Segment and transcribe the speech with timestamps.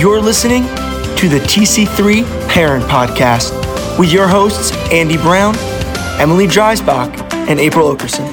[0.00, 0.62] You're listening
[1.16, 3.52] to the TC3 Parent Podcast
[3.98, 5.54] with your hosts, Andy Brown,
[6.18, 8.26] Emily Dreisbach, and April Okerson.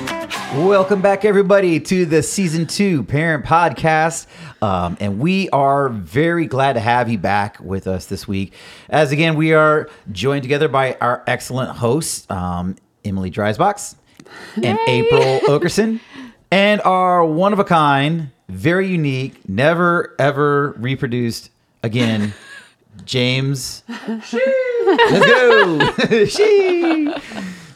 [0.65, 4.27] Welcome back, everybody, to the season two parent podcast.
[4.63, 8.53] Um, and we are very glad to have you back with us this week.
[8.87, 13.95] As again, we are joined together by our excellent hosts, um, Emily Dreisbach
[14.55, 15.99] and April Okerson,
[16.49, 21.51] and our one of a kind, very unique, never ever reproduced
[21.83, 22.33] again,
[23.05, 23.83] James.
[24.07, 26.25] Let's go.
[26.25, 27.13] she.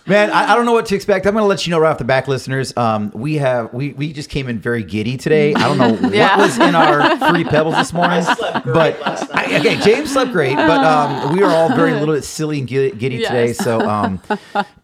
[0.08, 1.28] Man, I, I don't know what to expect.
[1.28, 2.76] I'm going to let you know right off the back, listeners.
[2.76, 5.54] Um, we have we we just came in very giddy today.
[5.54, 6.36] I don't know Yeah.
[6.38, 8.24] what was in our fruity pebbles this morning,
[8.66, 9.00] but
[9.34, 12.58] I, okay, James slept great, but um, we are all very a little bit silly
[12.60, 13.54] and giddy, giddy today.
[13.54, 14.20] So, um,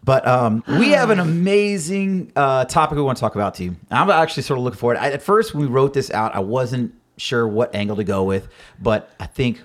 [0.04, 3.76] but um, we have an amazing uh, topic we want to talk about to you.
[3.90, 4.98] I'm actually sort of looking forward.
[4.98, 8.24] I, at first, when we wrote this out, I wasn't sure what angle to go
[8.24, 8.48] with,
[8.80, 9.60] but I think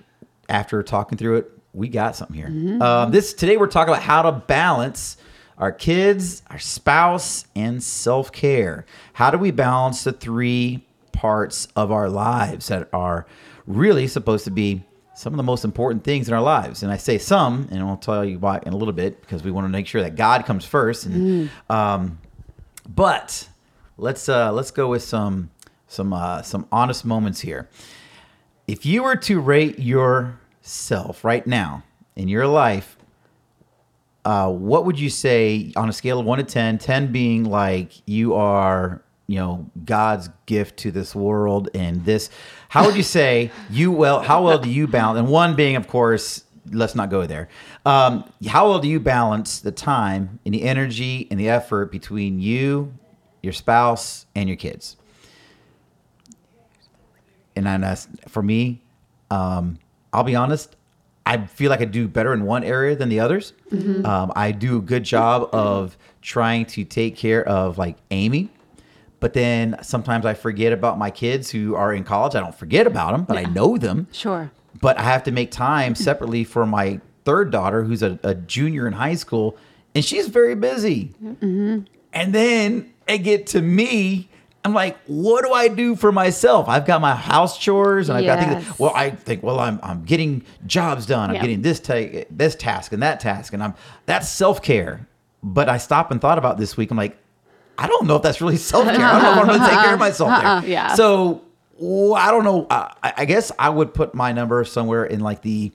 [0.50, 2.82] after talking through it, we got something here.
[2.82, 5.18] Um, this today we're talking about how to balance
[5.58, 8.86] our kids, our spouse, and self care.
[9.14, 13.26] How do we balance the three parts of our lives that are
[13.66, 14.84] really supposed to be
[15.16, 16.84] some of the most important things in our lives?
[16.84, 19.52] And I say some, and I'll tell you why in a little bit because we
[19.52, 21.06] want to make sure that God comes first.
[21.06, 22.20] And um,
[22.88, 23.48] but
[23.98, 25.50] let's uh, let's go with some
[25.94, 27.70] some uh, some honest moments here.
[28.68, 31.84] If you were to rate yourself right now
[32.16, 32.98] in your life,
[34.26, 37.92] uh, what would you say on a scale of one to 10, 10 being like
[38.08, 42.30] you are, you know, God's gift to this world and this,
[42.70, 45.20] how would you say you well, how well do you balance?
[45.20, 47.50] And one being, of course, let's not go there.
[47.86, 52.40] Um, how well do you balance the time and the energy and the effort between
[52.40, 52.94] you,
[53.42, 54.96] your spouse, and your kids?
[57.56, 58.82] And then that's for me.
[59.32, 59.78] Um,
[60.12, 60.76] I'll be honest.
[61.26, 63.54] I feel like I do better in one area than the others.
[64.06, 68.50] Um, I do a good job of trying to take care of like Amy,
[69.22, 72.36] but then sometimes I forget about my kids who are in college.
[72.36, 74.08] I don't forget about them, but I know them.
[74.12, 74.52] Sure.
[74.82, 78.86] But I have to make time separately for my third daughter, who's a, a junior
[78.86, 79.56] in high school,
[79.96, 81.14] and she's very busy.
[82.12, 84.30] And then I get to me.
[84.66, 86.70] I'm like, what do I do for myself?
[86.70, 88.66] I've got my house chores, and I've got things.
[88.66, 88.80] Yes.
[88.80, 91.30] Well, I think, well, I'm I'm getting jobs done.
[91.30, 91.42] I'm Yeah.
[91.42, 91.80] getting this
[92.32, 93.74] this task and that task, and I'm
[94.06, 95.06] that's self care.
[95.44, 96.92] But I stopped and thought about this week.
[96.92, 97.18] I'm like,
[97.78, 98.96] I don't know if that's really self care.
[99.06, 100.48] I don't know if I'm going to take care of myself there.
[100.48, 100.62] Uh-uh.
[100.62, 100.96] Yeah.
[100.96, 101.42] So
[101.78, 102.66] well, I don't know.
[102.70, 105.74] I, I guess I would put my number somewhere in like the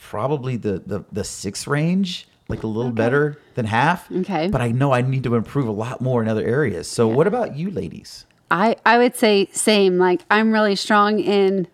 [0.00, 4.10] probably the the, the six range, like a little better than half.
[4.10, 4.48] Okay.
[4.48, 6.88] But I know I need to improve a lot more in other areas.
[6.88, 8.26] So what about you, ladies?
[8.50, 9.96] I, I would say same.
[9.98, 11.66] Like I'm really strong in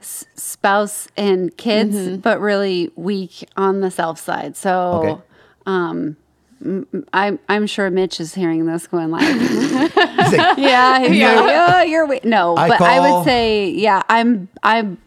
[0.00, 2.16] s- spouse and kids, Mm-hmm.
[2.16, 4.56] but really weak on the self side.
[4.56, 5.22] So
[5.66, 6.16] Okay.
[7.12, 12.06] I'm I'm sure Mitch is hearing this going like, He's like, yeah, yeah, oh, you're
[12.06, 14.02] we-" no, I but I would say yeah.
[14.08, 14.98] I'm I'm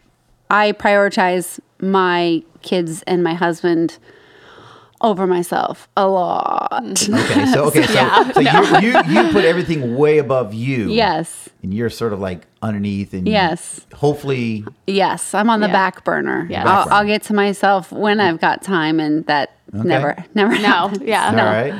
[0.48, 3.98] I prioritize my kids and my husband
[5.02, 6.72] over myself a lot.
[7.08, 7.92] okay, so okay, so,
[8.40, 10.90] Yeah, so you, you you put everything way above you.
[10.90, 11.48] Yes.
[11.62, 13.80] And you're sort of like underneath and Yes.
[13.94, 15.72] hopefully Yes, I'm on the Yeah.
[15.72, 16.46] back burner.
[16.50, 16.66] Yes.
[16.66, 20.52] I'll, Back I'll get to myself when I've got time, and that never, never.
[20.58, 21.02] No, happens.
[21.02, 21.28] yeah.
[21.30, 21.74] all right.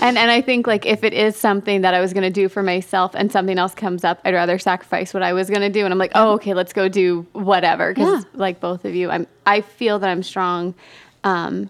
[0.00, 2.62] And and I think like if it is something that I was gonna do for
[2.62, 5.84] myself and something else comes up, I'd rather sacrifice what I was gonna do.
[5.84, 7.92] And I'm like, oh, okay, let's go do whatever.
[7.92, 8.30] Because Yeah.
[8.34, 10.74] like both of you, I'm I feel that I'm strong,
[11.24, 11.68] um,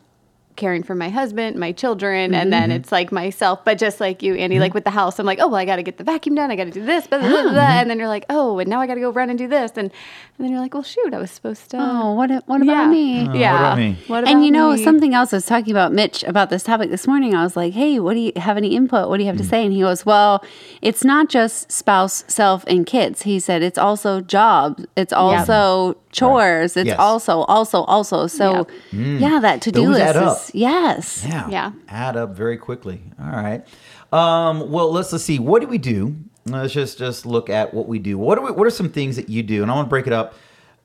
[0.58, 2.72] caring for my husband, my children, and then mm-hmm.
[2.72, 3.64] it's like myself.
[3.64, 4.74] But just like you, Andy, like mm-hmm.
[4.74, 6.50] with the house, I'm like, oh well, I got to get the vacuum done.
[6.50, 7.60] I got to do this, blah, blah, blah, blah.
[7.60, 9.72] and then you're like, oh, and now I got to go run and do this,
[9.76, 9.90] and
[10.38, 11.78] and then you're like, well, shoot, I was supposed to.
[11.80, 12.30] Oh, what?
[12.46, 13.22] What about yeah, me?
[13.40, 13.52] yeah.
[13.52, 13.98] what about me?
[14.06, 14.84] What and you know me?
[14.84, 15.32] something else.
[15.32, 17.34] I was talking about Mitch about this topic this morning.
[17.34, 19.08] I was like, "Hey, what do you have any input?
[19.08, 19.42] What do you have Mm.
[19.42, 20.44] to say?" And he goes, "Well,
[20.82, 24.86] it's not just spouse, self, and kids." He said it's also jobs.
[24.96, 26.76] It's also chores.
[26.76, 26.98] It's Yes.
[26.98, 28.26] also, also, also.
[28.26, 29.20] So, mm.
[29.20, 30.16] yeah, that to do list add
[30.54, 31.24] yes.
[31.26, 31.48] Yeah.
[31.48, 31.72] Yeah.
[31.88, 33.02] Add up very quickly.
[33.20, 33.66] All right.
[34.12, 35.38] Um, well, let's let's see.
[35.38, 36.16] What do we do?
[36.46, 38.16] Let's just just look at what we do.
[38.18, 39.62] What do we, what are some things that you do?
[39.62, 40.34] And I want to break it up.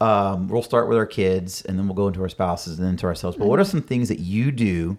[0.01, 2.97] Um, we'll start with our kids, and then we'll go into our spouses, and then
[2.97, 3.37] to ourselves.
[3.37, 4.97] But what are some things that you do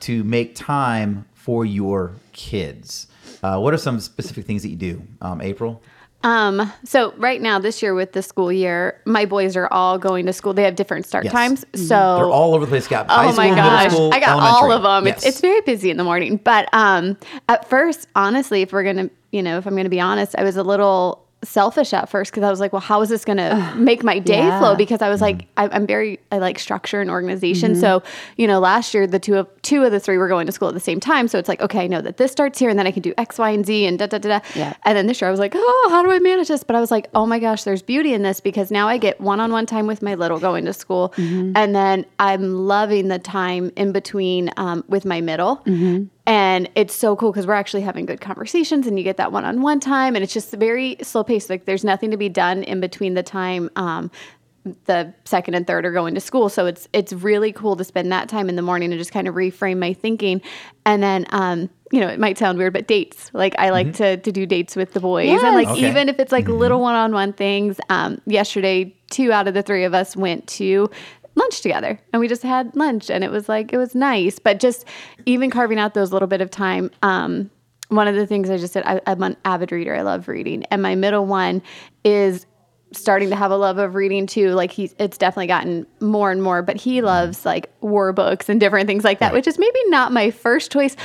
[0.00, 3.06] to make time for your kids?
[3.42, 5.82] Uh, what are some specific things that you do, um, April?
[6.24, 10.26] Um, so right now, this year with the school year, my boys are all going
[10.26, 10.54] to school.
[10.54, 11.32] They have different start Yes.
[11.32, 11.64] times.
[11.74, 12.86] So They're all over the place.
[12.86, 13.92] Got Oh my middle gosh.
[13.92, 15.06] school, I got all of them.
[15.06, 15.18] Yes.
[15.18, 16.36] It's, it's very busy in the morning.
[16.36, 17.16] But um,
[17.48, 20.44] at first, honestly, if we're to, you know, if I'm going to be honest, I
[20.44, 23.36] was a little selfish at first because I was like, well, how is this going
[23.38, 24.58] to make my day yeah.
[24.58, 24.74] flow?
[24.74, 25.46] Because I was like, mm.
[25.56, 27.72] I, I'm very, I like structure and organization.
[27.72, 27.80] Mm-hmm.
[27.80, 28.02] So,
[28.36, 30.68] you know, last year the two of two of the three were going to school
[30.68, 31.28] at the same time.
[31.28, 33.14] So it's like, okay, I know that this starts here, and then I can do
[33.18, 34.46] X, Y, and Z, and da da da da.
[34.54, 34.74] Yeah.
[34.84, 36.64] And then this year I was like, oh, how do I manage this?
[36.64, 39.20] But I was like, oh my gosh, there's beauty in this because now I get
[39.20, 41.52] one-on-one time with my little going to school, mm-hmm.
[41.56, 45.56] and then I'm loving the time in between um, with my middle.
[45.58, 46.04] Mm-hmm.
[46.24, 49.80] And it's so cool because we're actually having good conversations, and you get that one-on-one
[49.80, 51.50] time, and it's just very slow paced.
[51.50, 54.10] Like there's nothing to be done in between the time um,
[54.84, 56.48] the second and third are going to school.
[56.48, 59.26] So it's it's really cool to spend that time in the morning and just kind
[59.26, 60.40] of reframe my thinking.
[60.86, 63.28] And then um, you know, it might sound weird, but dates.
[63.34, 65.28] Like I like to to do dates with the boys.
[65.42, 65.88] And like Okay.
[65.90, 67.80] even if it's like little one-on-one things.
[67.90, 70.88] Um, yesterday, two out of the three of us went to
[71.34, 74.38] lunch together and we just had lunch and it was like it was nice.
[74.38, 74.84] But just
[75.26, 77.50] even carving out those little bit of time, um,
[77.88, 79.94] one of the things I just said, I, I'm an avid reader.
[79.94, 80.64] I love reading.
[80.70, 81.62] And my middle one
[82.04, 82.46] is
[82.92, 84.50] starting to have a love of reading too.
[84.52, 88.60] Like he's, it's definitely gotten more and more, but he loves like war books and
[88.60, 89.34] different things like that, Right.
[89.34, 90.96] which is maybe not my first choice.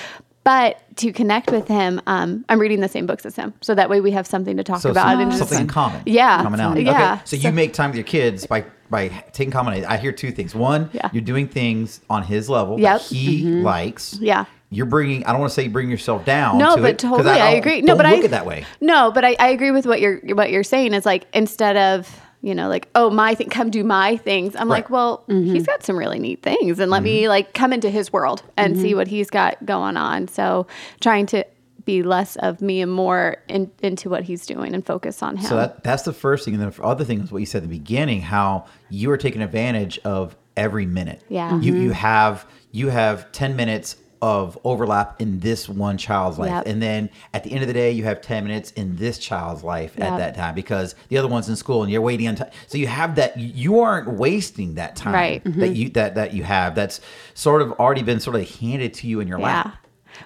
[0.44, 3.90] But to connect with him, um, I'm reading the same books as him, so that
[3.90, 6.02] way we have something to talk So about some- and just something in common.
[6.06, 6.42] Yeah.
[6.78, 7.14] Yeah.
[7.16, 7.22] Okay.
[7.26, 9.84] So, you make time with your kids by by taking common.
[9.86, 10.56] I hear two things.
[10.56, 11.10] One, Yeah.
[11.12, 13.02] you're doing things on his level Yep.
[13.02, 13.64] that he mm-hmm.
[13.64, 14.18] likes.
[14.22, 14.46] Yeah.
[14.70, 15.26] You're bringing.
[15.26, 16.58] I don't want to say you bring yourself down.
[16.58, 17.82] No, to but it, 'cause totally, I, don't- agree.
[17.82, 18.66] No, don't but look I at it that way.
[18.82, 20.94] No, but I, I agree with what you're what you're saying.
[20.94, 24.58] Is like instead of you know like oh my thing, come do my things.
[24.58, 24.78] I'm Right.
[24.80, 25.54] like, well, mm-hmm.
[25.54, 27.06] he's got some really neat things, and let Mm-hmm.
[27.06, 28.98] me like come into his world and see mm-hmm.
[28.98, 30.28] what he's got going on.
[30.28, 30.68] So
[31.00, 31.46] trying to
[31.88, 35.46] be less of me and more in, into what he's doing and focus on him.
[35.48, 37.64] So that that's the first thing, and then the other thing is what you said
[37.64, 41.24] at the beginning, how you are taking advantage of every minute.
[41.30, 41.60] Yeah.
[41.60, 41.82] You Mm-hmm.
[41.84, 46.64] you have you have ten minutes of overlap in this one child's life, Yep.
[46.66, 49.64] and then at the end of the day, you have ten minutes in this child's
[49.64, 52.50] life at that time because the other one's in school and you're waiting on time.
[52.66, 53.38] So you have that.
[53.38, 55.42] You aren't wasting that time Right.
[55.46, 56.74] that you that that you have.
[56.76, 57.00] That's
[57.36, 59.46] sort of already been sort of handed to you in your Yeah.
[59.46, 59.78] lap.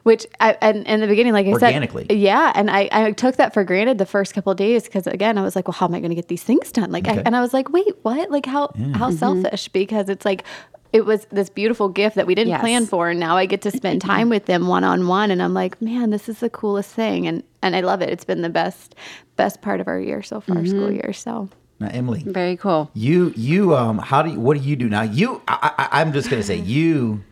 [0.04, 2.06] Which I, and in the beginning, like I Organically.
[2.10, 5.06] said, yeah, and I, I took that for granted the first couple of days because
[5.08, 6.92] again, I was like, well, how am I going to get these things done?
[6.92, 7.20] Like, Okay.
[7.20, 8.30] I, and I was like, wait, what?
[8.32, 9.68] Like, how how selfish?
[9.70, 10.44] Because it's like
[10.94, 12.60] it was this beautiful gift that we didn't Yes.
[12.62, 15.42] plan for, and now I get to spend time with them one on one, and
[15.42, 18.10] I'm like, man, this is the coolest thing, and and I love it.
[18.10, 18.96] It's been the best
[19.38, 21.14] best part of our year so far, school year.
[21.14, 21.50] So
[21.80, 22.92] Now, Emily, Very cool.
[22.94, 25.04] You you um how do you what do you do now?
[25.04, 27.24] You I, I I'm just gonna say you.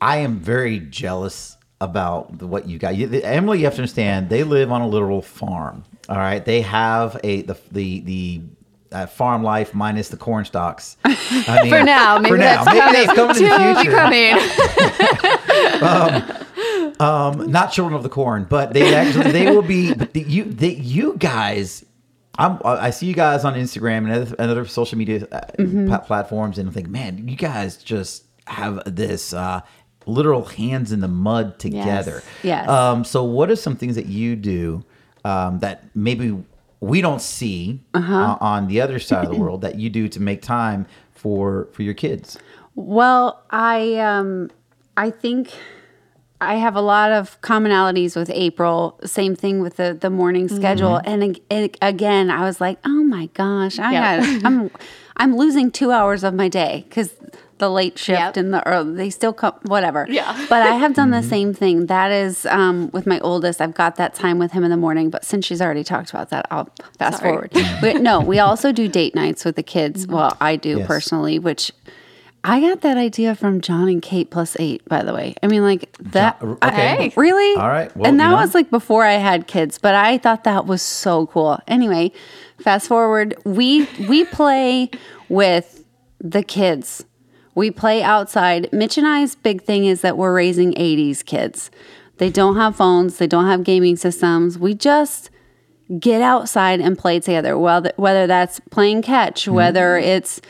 [0.00, 2.94] I am very jealous about the, what you got.
[2.94, 5.84] Emily, you have to understand they live on a literal farm.
[6.08, 8.40] All right, they have a the the the.
[8.92, 10.98] Uh, farm life minus the corn stalks.
[11.06, 13.26] I mean, for now, maybe for now, that's maybe coming.
[13.26, 13.90] that's coming in the to future.
[13.90, 13.96] be
[15.80, 16.96] coming.
[17.00, 19.94] um, not children of the corn, but they actually they will be.
[19.94, 21.86] But the, you they, you guys,
[22.36, 25.86] I'm I see you guys on Instagram and other, and other social media uh, Mm-hmm.
[25.88, 29.60] pla- platforms, and I think, man, you guys just have this uh,
[30.06, 32.22] literal hands in the mud together.
[32.42, 32.68] Yes.
[32.68, 34.84] Um, so, what are some things that you do
[35.24, 36.42] um, that maybe
[36.80, 38.14] we don't see Uh-huh.
[38.16, 41.68] uh, on the other side of the world that you do to make time for
[41.72, 42.38] for your kids?
[42.74, 44.50] Well, I um
[44.96, 45.50] I think
[46.40, 48.98] I have a lot of commonalities with April.
[49.04, 51.00] Same thing with the the morning schedule.
[51.04, 54.02] And, ag- and again, I was like, "Oh my gosh, I Yep.
[54.02, 54.70] got I'm
[55.16, 57.10] I'm losing 2 hours of my day cuz
[57.62, 58.36] the late shift Yep.
[58.36, 60.04] and the early, they still come whatever.
[60.10, 60.32] Yeah.
[60.48, 61.86] But I have done the same thing.
[61.86, 63.60] That is um, with my oldest.
[63.60, 65.10] I've got that time with him in the morning.
[65.10, 67.48] But since she's already talked about that, I'll fast Sorry.
[67.48, 67.50] forward.
[67.82, 70.06] we, no, we also do date nights with the kids.
[70.08, 70.86] Well, I do Yes.
[70.88, 71.70] personally, which
[72.44, 75.36] I got that idea from Jon and Kate plus eight, by the way.
[75.42, 76.40] I mean, like that.
[76.40, 77.12] John- I- okay.
[77.16, 77.56] really?
[77.60, 77.96] All right.
[77.96, 78.36] Well, and that you know.
[78.42, 81.60] was like before I had kids, but I thought that was so cool.
[81.68, 82.10] Anyway,
[82.58, 84.90] fast forward, we we play
[85.28, 85.84] with
[86.20, 87.04] the kids.
[87.54, 88.72] We play outside.
[88.72, 91.70] Mitch and I's big thing is that we're raising 80s kids.
[92.18, 94.58] They don't have phones, they don't have gaming systems.
[94.58, 95.30] We just
[95.98, 97.58] get outside and play together.
[97.58, 99.54] Whether whether that's playing catch, mm-hmm.
[99.54, 100.40] whether it's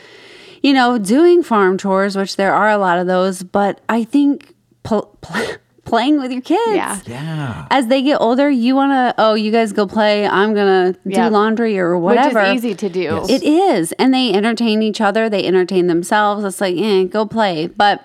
[0.61, 3.43] you know doing farm chores, which there are a lot of those.
[3.43, 5.57] But I think pl- pl-
[5.93, 6.75] playing with your kids.
[6.75, 6.99] Yeah.
[7.05, 7.67] Yeah.
[7.69, 10.25] As they get older, you want to, oh, you guys go play.
[10.27, 11.29] I'm going to Yeah.
[11.29, 12.39] do laundry or whatever.
[12.39, 13.01] Which is easy to do.
[13.01, 13.29] Yes.
[13.29, 13.91] It is.
[13.93, 15.29] And they entertain each other.
[15.29, 16.43] They entertain themselves.
[16.45, 17.67] It's like, eh, go play.
[17.67, 18.01] But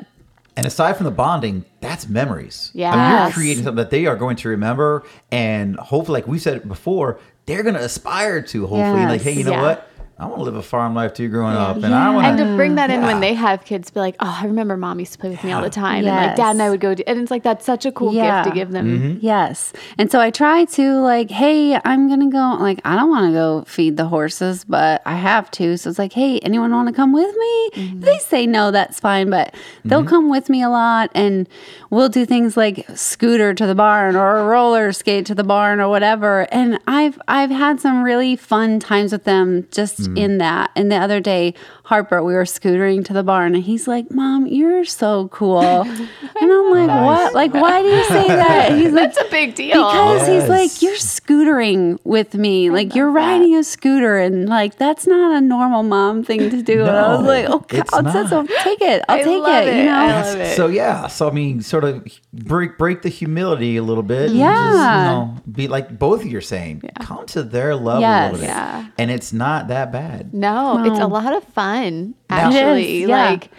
[0.54, 2.72] And aside from the bonding, that's memories.
[2.74, 6.38] I mean, you're creating something that they are going to remember, and hopefully, like we
[6.38, 8.66] said before, they're going to aspire to.
[8.66, 9.62] Hopefully, like, hey, you know Yeah.
[9.62, 9.88] what?
[10.20, 12.56] I want to live a farm life too growing up, and I want And to
[12.56, 13.06] bring that in Yeah.
[13.06, 15.52] when they have kids, be like, oh, I remember mom used to play with me
[15.52, 16.04] all the time.
[16.04, 18.12] And like dad and I would go, do, and it's like, that's such a cool
[18.12, 18.42] Yeah.
[18.42, 18.86] gift to give them.
[18.98, 19.18] Mm-hmm.
[19.20, 19.72] Yes.
[19.96, 23.26] And so I try to like, hey, I'm going to go, like, I don't want
[23.26, 25.76] to go feed the horses, but I have to.
[25.76, 27.70] So it's like, hey, anyone want to come with me?
[27.74, 31.48] If they say no, that's fine, but they'll come with me a lot and
[31.90, 35.88] we'll do things like scooter to the barn or roller skate to the barn or
[35.88, 36.48] whatever.
[36.52, 40.16] And I've, I've had some really fun times with them just Mm-hmm.
[40.16, 40.70] in that.
[40.76, 44.46] And the other day, Harper, we were scootering to the barn and he's like, Mom,
[44.46, 45.60] you're so cool.
[45.82, 46.08] and
[46.40, 47.34] I'm like, what?
[47.34, 48.70] Like, why do you say that?
[48.72, 49.74] And he's like, That's a big deal.
[49.88, 52.70] because he's like, you're scootering with me.
[52.70, 54.18] Like, you're riding a scooter.
[54.18, 56.82] And like, that's not a normal mom thing to do.
[56.82, 58.28] and I was like, oh, okay, it's I'll, not.
[58.28, 59.02] so take it.
[59.08, 59.74] I'll I take love it.
[59.74, 59.76] it.
[59.78, 59.94] You know?
[59.96, 60.56] I love it.
[60.56, 64.30] So yeah, so I mean, sort of break break the humility a little bit.
[64.30, 64.54] and Yeah.
[64.54, 68.24] just, you know, be like both of you are saying, come to their level a
[68.26, 68.86] little bit, Yeah.
[68.98, 69.97] and it's not that bad.
[70.32, 73.02] No, it's a lot of fun Now- It actually.
[73.02, 73.30] is, yeah.
[73.30, 73.50] Like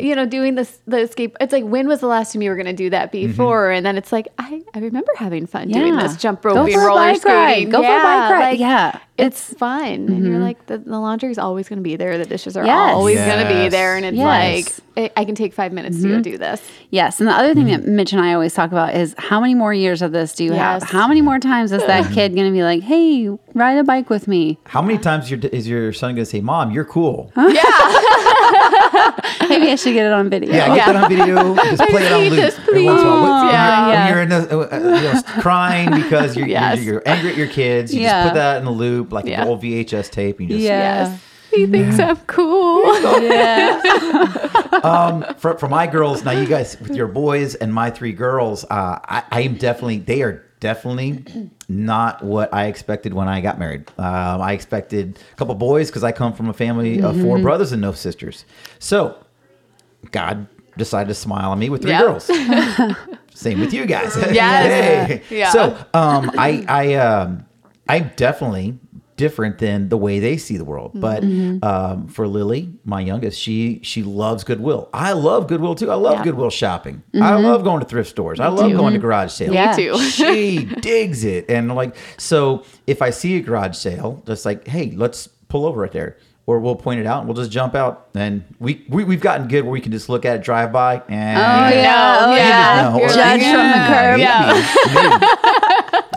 [0.00, 1.36] you know, doing this the escape.
[1.40, 3.28] It's like when was the last time you were going to do that Mm-hmm.
[3.28, 3.70] before?
[3.70, 6.80] And then it's like I, I remember having fun doing this jump Go roping, for
[6.80, 7.50] a roller bike ride.
[7.52, 7.70] skating.
[7.70, 8.40] Go for a bike ride.
[8.50, 8.98] like, Yeah.
[9.16, 10.26] it's fun, and Mm-hmm.
[10.26, 12.18] you're like the, the laundry is always going to be there.
[12.18, 12.94] The dishes are Yes.
[12.94, 14.80] always going to be there, and it's Yes.
[14.96, 16.60] like I I can take five minutes to go do this.
[16.90, 17.20] Yes.
[17.20, 17.82] And the other thing Mm-hmm.
[17.84, 20.44] that Mitch and I always talk about is how many more years of this do
[20.44, 20.82] you have?
[20.82, 24.10] How many more times is that kid going to be like, hey, ride a bike
[24.10, 24.58] with me?
[24.64, 27.32] How many times your, is your son going to say, "Mom, you're cool"?
[29.50, 30.52] Maybe I should get it on video.
[30.54, 31.54] Yeah, get that on video.
[31.76, 32.40] Just play it on need loop.
[32.40, 33.22] this, every once while.
[33.22, 33.52] When- please.
[33.52, 34.04] Yeah, you're- yeah.
[34.04, 36.76] When you're in the, uh, uh, you know, crying because you're, Yes.
[36.78, 38.22] you're, you're angry at your kids, you Yeah.
[38.24, 39.42] just put that in the loop like Yeah.
[39.42, 40.38] an old VHS tape.
[40.40, 41.08] And you just, Yeah.
[41.10, 41.20] Yes,
[41.52, 42.84] he thinks I'm cool.
[43.22, 43.80] Yeah.
[44.84, 48.64] um, for, for my girls, now you guys with your boys and my three girls,
[48.64, 53.58] uh, I, I am definitely they are definitely not what I expected when I got
[53.58, 53.88] married.
[53.96, 57.70] Um, I expected a couple boys because I come from a family of four brothers
[57.72, 58.44] and no sisters.
[58.80, 59.16] So
[60.10, 62.02] God decided to smile on me with three Yeah.
[62.02, 62.24] girls.
[63.34, 64.16] Same with you guys.
[64.32, 65.08] Yes.
[65.28, 65.36] Hey.
[65.38, 65.50] Yeah.
[65.50, 67.44] So um, I I um,
[67.88, 68.78] I'm definitely
[69.16, 70.92] different than the way they see the world.
[70.94, 74.88] But um, for Lily, my youngest, she she loves Goodwill.
[74.92, 75.90] I love Goodwill too.
[75.90, 76.24] I love Yeah.
[76.24, 77.02] Goodwill shopping.
[77.14, 78.38] I love going to thrift stores.
[78.40, 78.76] I love too.
[78.76, 79.54] going to garage sales.
[79.54, 79.72] Yeah.
[79.74, 79.98] too.
[79.98, 84.92] she digs it, and like so, if I see a garage sale, just like, hey,
[84.96, 86.16] let's pull over right there.
[86.48, 88.08] Or we'll point it out and we'll just jump out.
[88.14, 91.02] And we, we, we've gotten good where we can just look at it, drive by,
[91.06, 92.22] and Oh, yeah.
[92.24, 92.96] Oh, Yeah.
[92.96, 93.08] yeah.
[93.14, 94.18] Judge from the curb.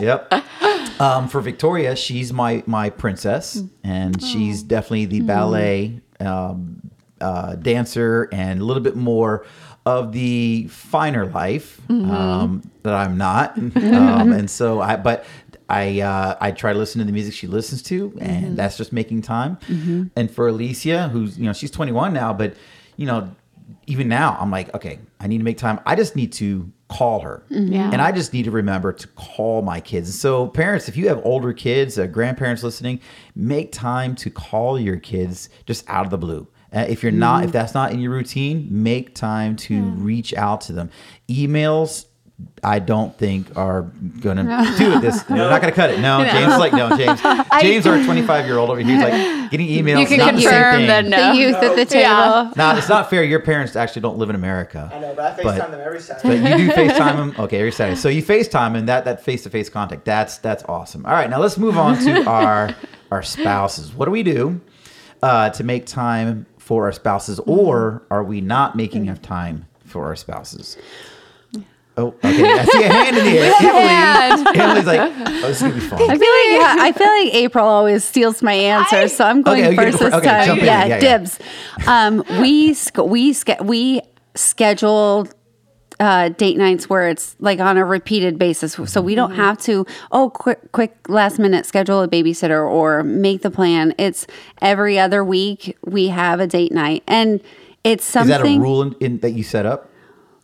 [0.00, 1.00] yep.
[1.00, 4.26] Um, for Victoria, she's my my princess, and Oh.
[4.26, 5.10] she's definitely Hmm.
[5.10, 9.44] the ballet um, uh, dancer and a little bit more
[9.84, 12.10] of the finer life Mm-hmm.
[12.10, 13.58] um, that I'm not.
[13.76, 15.24] um, and so I, but.
[15.72, 18.54] I uh, I try to listen to the music she listens to, and Mm-hmm.
[18.56, 19.56] that's just making time.
[20.16, 22.54] And for Alicia, who's you know she's 21 now, but
[22.96, 23.34] you know
[23.86, 25.80] even now I'm like, okay, I need to make time.
[25.86, 27.90] I just need to call her, Yeah.
[27.90, 30.14] and I just need to remember to call my kids.
[30.20, 33.00] So parents, if you have older kids, uh, grandparents listening,
[33.34, 36.46] make time to call your kids just out of the blue.
[36.74, 40.60] Uh, if you're not, if that's not in your routine, make time to reach out
[40.62, 40.90] to them.
[41.28, 42.06] Emails.
[42.64, 43.82] I don't think are
[44.20, 44.42] gonna
[44.78, 45.00] do it.
[45.00, 46.00] This they're not gonna cut it.
[46.00, 47.20] No, James is like no, James.
[47.60, 50.00] James, our 25 year old over here, he's like getting emails.
[50.00, 51.10] You can not the same confirm thing.
[51.10, 52.00] The youth at the table.
[52.02, 52.52] Yeah.
[52.56, 53.22] Now it's not fair.
[53.22, 54.90] Your parents actually don't live in America.
[54.92, 56.40] I know, but I But- FaceTime them every Saturday.
[56.40, 57.34] But you do FaceTime them.
[57.38, 57.96] Okay, every Saturday.
[57.96, 60.04] So you FaceTime and that that face to face contact.
[60.04, 61.04] That's that's awesome.
[61.06, 62.74] All right, now let's move on to our
[63.10, 63.92] our spouses.
[63.92, 64.60] What do we do
[65.22, 70.06] uh, to make time for our spouses, or are we not making enough time for
[70.06, 70.76] our spouses?
[71.96, 72.42] Oh, okay.
[72.52, 73.52] I see a hand in the air.
[73.58, 74.46] hand.
[74.48, 76.00] Emily, Emily's like, oh, this is gonna be fun.
[76.00, 79.64] I feel like yeah, I feel like April always steals my answers, so I'm going
[79.66, 80.46] Okay, first go this okay, time.
[80.46, 80.64] jump in.
[80.66, 81.18] Yeah, Yeah, yeah.
[81.18, 81.38] dibs.
[81.86, 84.00] Um, we sch- we sch- we
[84.34, 85.28] schedule
[86.00, 89.84] uh, date nights where it's like on a repeated basis, so we don't have to
[90.12, 93.94] oh quick quick last minute schedule a babysitter or make the plan.
[93.98, 94.26] It's
[94.62, 97.40] every other week we have a date night, and
[97.84, 98.34] it's something.
[98.34, 99.90] Is that a rule in, in, that you set up?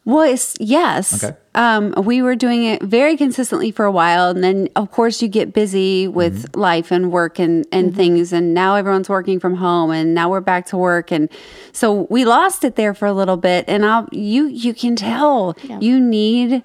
[0.08, 1.22] Well, it's, yes.
[1.22, 1.36] Okay.
[1.54, 5.28] Um, we were doing it very consistently for a while, and then of course you
[5.28, 6.60] get busy with Mm-hmm.
[6.60, 10.40] life and work and and things, and now everyone's working from home, and now we're
[10.40, 11.28] back to work, and
[11.72, 13.66] so we lost it there for a little bit.
[13.68, 16.62] And I'll you you can tell you need.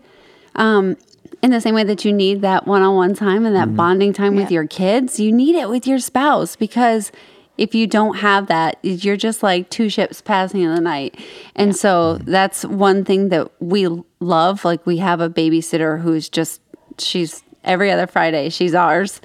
[0.55, 0.95] Um,
[1.41, 3.75] in the same way that you need that one-on-one time and that Mm-hmm.
[3.75, 7.11] bonding time with your kids, you need it with your spouse because
[7.57, 11.19] if you don't have that, you're just like two ships passing in the night.
[11.55, 13.87] And so that's one thing that we
[14.19, 14.65] love.
[14.65, 16.61] Like we have a babysitter who's just
[16.97, 19.21] she's every other Friday, she's ours.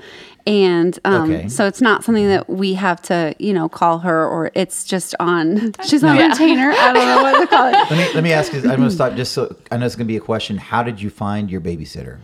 [0.47, 1.49] And um, Okay.
[1.49, 5.15] so it's not something that we have to, you know, call her or it's just
[5.21, 5.75] on.
[5.87, 6.29] She's on Yeah.
[6.29, 6.71] retainer.
[6.71, 7.75] I don't know what to call it.
[7.91, 8.61] Let me let me ask you.
[8.61, 10.57] I'm going to stop just so I know it's going to be a question.
[10.57, 12.17] How did you find your babysitter?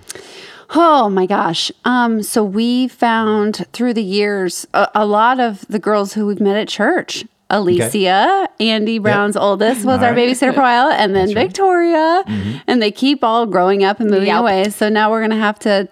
[0.75, 1.71] Oh my gosh.
[1.85, 6.41] Um, so we found through the years a, a lot of the girls who we've
[6.41, 7.25] met at church.
[7.51, 10.29] Alicia, Andy Brown's oldest, was All our right.
[10.31, 11.47] babysitter for a while, and then That's right.
[11.47, 12.25] Victoria.
[12.67, 14.41] And they keep all growing up and moving Yep.
[14.41, 14.71] away.
[14.71, 15.89] So now we're going to have to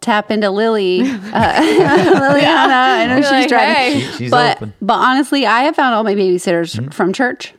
[0.00, 1.00] tap into Lily.
[1.28, 3.00] Uh, Liliana.
[3.00, 3.74] I know You're she's like, driving.
[3.74, 4.00] hey.
[4.00, 4.74] She- she's but, open.
[4.82, 7.54] but honestly, I have found all my babysitters from church.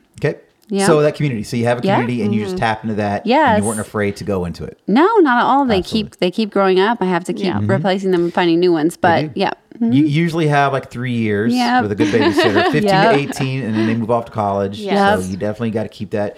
[0.72, 0.78] Okay.
[0.78, 0.86] Yeah.
[0.88, 1.44] So that community.
[1.44, 1.96] So you have a Yeah.
[1.96, 2.60] community, and you just mm-hmm.
[2.60, 3.22] tap into that.
[3.22, 3.60] And Yes.
[3.60, 4.78] you weren't afraid to go into it.
[4.88, 5.66] No, not at all.
[5.66, 6.04] They Absolutely.
[6.12, 7.00] keep they keep growing up.
[7.02, 7.54] I have to keep Yeah.
[7.54, 7.72] Mm-hmm.
[7.72, 8.96] replacing them and finding new ones.
[8.98, 9.40] But do.
[9.40, 9.52] yeah.
[9.76, 9.92] Mm-hmm.
[9.94, 11.84] You usually have like three years Yep.
[11.84, 13.14] with a good babysitter, 15 Yep.
[13.14, 14.80] to 18, and then they move off to college.
[14.80, 15.24] Yes.
[15.24, 16.38] So you definitely got to keep that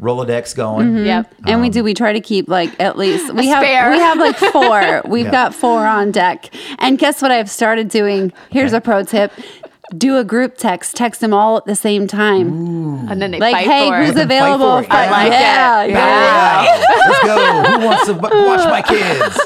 [0.00, 1.04] Rolodex going.
[1.04, 1.34] Yep.
[1.46, 1.84] And we um, do.
[1.84, 3.90] We try to keep like at least we have spare.
[3.90, 5.02] we have like four.
[5.10, 5.30] We've Yeah.
[5.30, 6.48] got four on deck.
[6.78, 7.30] And guess what?
[7.30, 8.32] I've started doing.
[8.50, 9.30] Here's a pro tip:
[9.96, 10.96] do a group text.
[10.96, 13.08] Text them all at the same time.
[13.10, 14.14] And then they Like, fight hey, for who's it.
[14.14, 14.76] Fight for available?
[14.78, 14.86] it.
[14.86, 15.90] for- I like yeah, it.
[15.90, 16.64] yeah.
[16.64, 17.06] Wow.
[17.08, 17.78] Let's go.
[17.78, 19.38] Who wants to watch my kids?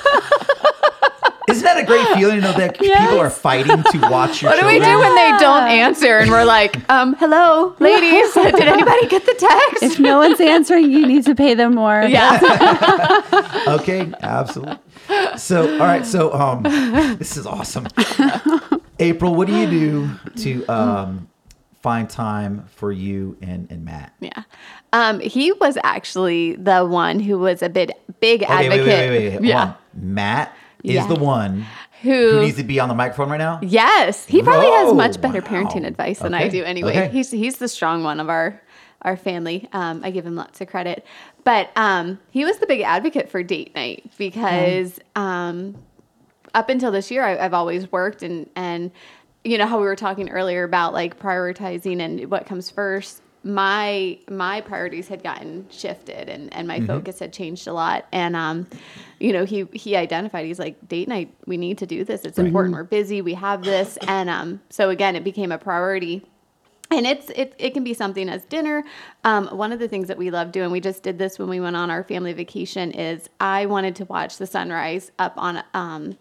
[1.46, 4.58] Isn't that a great feeling to know that people are fighting to watch your What
[4.60, 9.06] do we do when they don't answer and we're like, um, hello, ladies, did anybody
[9.08, 9.82] get the text?
[9.82, 12.02] If no one's answering, you need to pay them more.
[12.02, 12.40] yeah.
[13.68, 14.78] Okay, absolutely.
[15.36, 16.04] So, all right.
[16.06, 16.62] So, um,
[17.18, 17.86] this is awesome.
[18.98, 21.28] April, what do you do to um,
[21.82, 24.14] find time for you and, and Matt?
[24.20, 24.42] Yeah.
[24.92, 28.86] Um, he was actually the one who was a bit big Okay, advocate.
[28.86, 29.48] wait, wait, wait, wait.
[29.48, 29.74] Yeah.
[29.94, 31.06] Matt is Yeah.
[31.06, 31.66] the one
[32.02, 33.58] Who- who needs to be on the microphone right now.
[33.62, 35.46] Yes, he probably has much better wow.
[35.46, 36.62] parenting advice than I do.
[36.62, 37.08] Anyway, okay.
[37.08, 38.60] he's he's the strong one of our
[39.02, 39.68] our family.
[39.72, 41.04] Um, I give him lots of credit,
[41.44, 45.76] but um, he was the big advocate for date night because um,
[46.54, 48.90] up until this year, I, I've always worked and and
[49.42, 53.20] you know how we were talking earlier about like prioritizing and what comes first.
[53.42, 58.06] My my priorities had gotten shifted and and my focus had changed a lot.
[58.10, 58.66] And um,
[59.20, 61.34] you know, he he identified he's like date night.
[61.46, 62.24] We need to do this.
[62.24, 62.74] It's important.
[62.74, 63.20] We're busy.
[63.20, 66.24] We have this, and um, so again, it became a priority
[66.90, 68.84] and it's it, it can be something as dinner.
[69.24, 71.60] Um, one of the things that we love doing we just did this when we
[71.60, 76.16] went on our family vacation is i wanted to watch the sunrise up on um,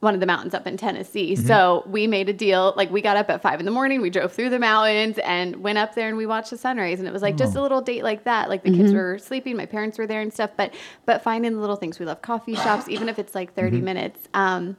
[0.00, 1.36] one of the mountains up in tennessee.
[1.36, 4.08] So we made a deal like we got up at five in the morning we
[4.10, 6.98] drove through the mountains and went up there and we watched the sunrise.
[7.00, 8.48] And it was like just a little date like that.
[8.48, 10.50] Like the kids were sleeping my parents were there and stuff.
[10.56, 13.80] But but finding the little things we love coffee shops even if it's like 30
[13.82, 14.26] minutes.
[14.32, 14.76] Um,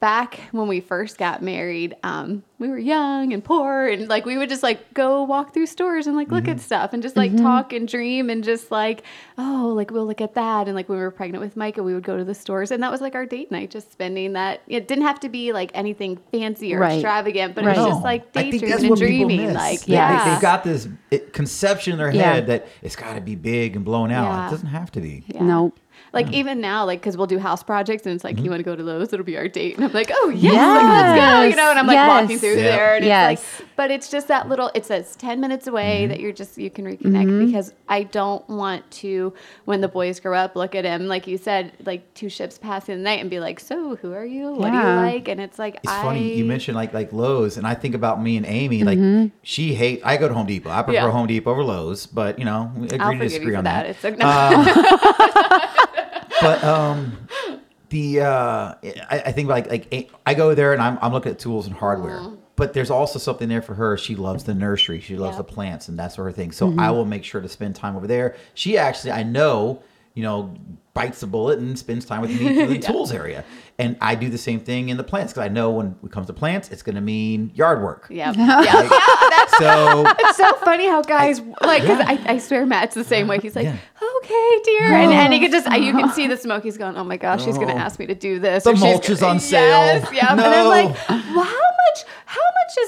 [0.00, 4.38] back when we first got married, um, we were young and poor, and like we
[4.38, 7.36] would just like go walk through stores and like look at stuff and just like
[7.36, 9.02] talk and dream and just like,
[9.36, 10.66] oh, like we'll look at that.
[10.66, 12.82] And like when we were pregnant with Micah, we would go to the stores, and
[12.82, 14.62] that was like our date night, just spending that.
[14.68, 16.92] It didn't have to be like anything fancy or Right.
[16.94, 17.76] extravagant, but Right.
[17.76, 19.46] it was No, just like daydreaming and dreaming.
[19.46, 19.54] miss.
[19.54, 20.88] Like, They- yeah, they, have got this
[21.32, 22.22] conception in their Yeah.
[22.34, 24.24] head that it's got to be big and blown out.
[24.24, 24.46] Yeah.
[24.48, 25.24] It doesn't have to be.
[25.26, 25.42] Yeah.
[25.42, 25.78] Nope.
[26.14, 28.50] Like even now, like because we'll do house projects and it's like you mm-hmm.
[28.52, 30.82] want to go to those, it'll be our date, and I'm like, oh yes, like,
[30.82, 32.08] let's go, you know, and I'm like Yes.
[32.22, 32.62] walking through Yeah.
[32.62, 33.32] there, and Yes.
[33.42, 34.70] it's like, but it's just that little.
[34.74, 36.08] It says ten minutes away mm-hmm.
[36.10, 37.46] that you're just you can reconnect mm-hmm.
[37.46, 41.36] because I don't want to when the boys grow up look at him like you
[41.38, 44.52] said, like two ships passing the night and be like, so who are you?
[44.52, 45.28] What do you like?
[45.28, 48.22] And it's like It's I, funny you mentioned like like Lowe's, and I think about
[48.22, 48.84] me and Amy.
[48.84, 49.28] Like Mm-hmm.
[49.42, 50.00] she hate.
[50.04, 50.70] I go to Home Depot.
[50.70, 51.10] I prefer Yeah.
[51.10, 53.84] Home Depot over Lowe's, but you know, we agree I'll to disagree on that.
[53.84, 53.90] that.
[53.90, 54.26] It's like, no.
[54.26, 55.76] Uh,
[56.44, 57.28] but um,
[57.88, 58.74] the uh,
[59.10, 61.74] I, I think like like I go there and I'm I'm looking at tools and
[61.74, 62.20] hardware.
[62.56, 63.96] But there's also something there for her.
[63.96, 65.00] She loves the nursery.
[65.00, 66.52] She loves the plants and that sort of thing.
[66.52, 68.36] So I will make sure to spend time over there.
[68.54, 69.82] She actually, I know,
[70.14, 70.54] you know,
[70.92, 73.44] bites the bullet and spends time with me in the tools area.
[73.76, 76.28] And I do the same thing in the plants because I know when it comes
[76.28, 78.06] to plants, it's going to mean yard work.
[78.10, 78.88] yeah, yeah, yeah.
[79.30, 82.22] That's So it's so funny how guys like because Yeah.
[82.26, 83.40] I, I swear Matt's the same way.
[83.40, 83.76] He's like, Yeah.
[84.18, 86.62] okay, dear, and, and he could just you can see the smoke.
[86.62, 87.78] He's going, oh my gosh, she's gonna oh.
[87.78, 88.62] ask me to do this.
[88.62, 89.60] The or she's mulch is gonna- on sale.
[89.60, 90.68] Yes, yeah, and I'm No.
[90.68, 92.03] like, well, how much?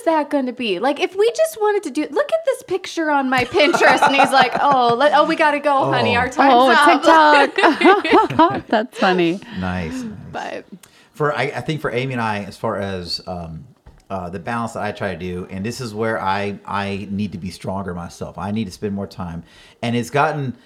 [0.07, 0.79] How much is that going to be?
[0.79, 4.15] Like, if we just wanted to do, look at this picture on my Pinterest, and
[4.17, 6.21] he's like, oh, let, oh, we got to go, honey, Oh.
[6.21, 7.55] our time's Oh, up.
[7.55, 8.67] TikTok.
[8.69, 9.41] That's funny.
[9.59, 9.93] nice.
[10.03, 10.05] nice.
[10.33, 10.65] but
[11.13, 13.65] for I, I think for Amy and I, as far as um,
[14.11, 17.33] uh, the balance that I try to do, and this is where I I need
[17.33, 18.37] to be stronger myself.
[18.39, 19.43] I need to spend more time,
[19.83, 20.57] and it's gotten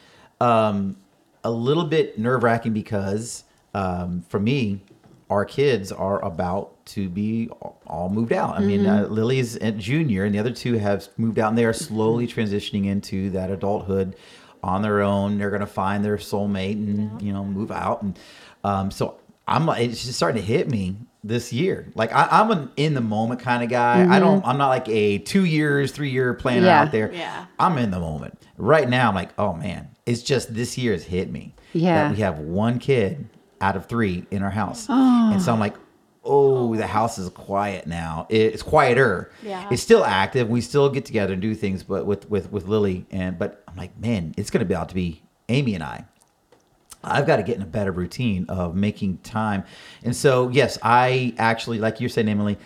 [0.40, 0.96] um,
[1.44, 4.80] a little bit nerve wracking because um, for me,
[5.30, 7.48] our kids are about to be
[7.86, 8.56] all moved out.
[8.56, 11.72] I mean, uh, Lily's junior, and the other two have moved out, and they are
[11.72, 14.16] slowly transitioning into that adulthood
[14.62, 15.38] on their own.
[15.38, 18.18] They're going to find their soulmate and you know move out, and
[18.64, 21.86] um, so I'm like, it's just starting to hit me this year.
[21.94, 24.06] Like I, I'm an in the moment kind of guy.
[24.12, 24.44] I don't.
[24.44, 26.82] I'm not like a two years, three year planner Yeah.
[26.82, 27.12] out there.
[27.12, 27.46] Yeah.
[27.58, 29.08] I'm in the moment right now.
[29.08, 31.54] I'm like, oh man, it's just this year has hit me.
[31.72, 32.08] Yeah.
[32.08, 33.28] that we have one kid
[33.60, 35.30] out of three in our house, oh.
[35.32, 35.74] and so I'm like.
[36.22, 38.26] Oh, the house is quiet now.
[38.28, 39.32] It's quieter.
[39.42, 39.66] Yeah.
[39.70, 40.50] It's still active.
[40.50, 43.74] We still get together and do things, but with with with Lily and but I'm
[43.74, 46.04] like, man, it's gonna be out to be Amy and I.
[47.02, 49.64] I've got to get in a better routine of making time.
[50.02, 52.58] And so, yes, I actually, like you're saying, Emily,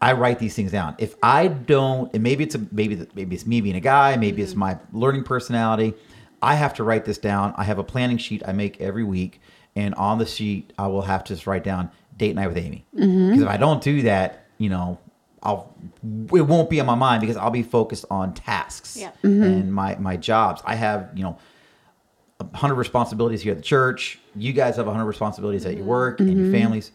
[0.00, 0.94] I write these things down.
[0.98, 4.42] If I don't, and maybe it's a maybe maybe it's me being a guy, maybe
[4.42, 4.60] it's mm-hmm.
[4.60, 5.94] my learning personality.
[6.40, 7.52] I have to write this down.
[7.56, 9.40] I have a planning sheet I make every week,
[9.78, 12.84] and on the sheet I will have to just write down date night with Amy.
[12.96, 13.28] Mm-hmm.
[13.28, 14.98] Because if I don't do that, you know,
[15.42, 15.72] I'll
[16.34, 19.10] it won't be on my mind because I'll be focused on tasks Yeah.
[19.22, 19.42] Mm-hmm.
[19.42, 20.60] and my my jobs.
[20.64, 21.38] I have you know
[22.38, 24.18] 100 responsibilities here at the church.
[24.34, 25.88] You guys have 100 responsibilities at your mm-hmm.
[25.88, 26.92] work and your families.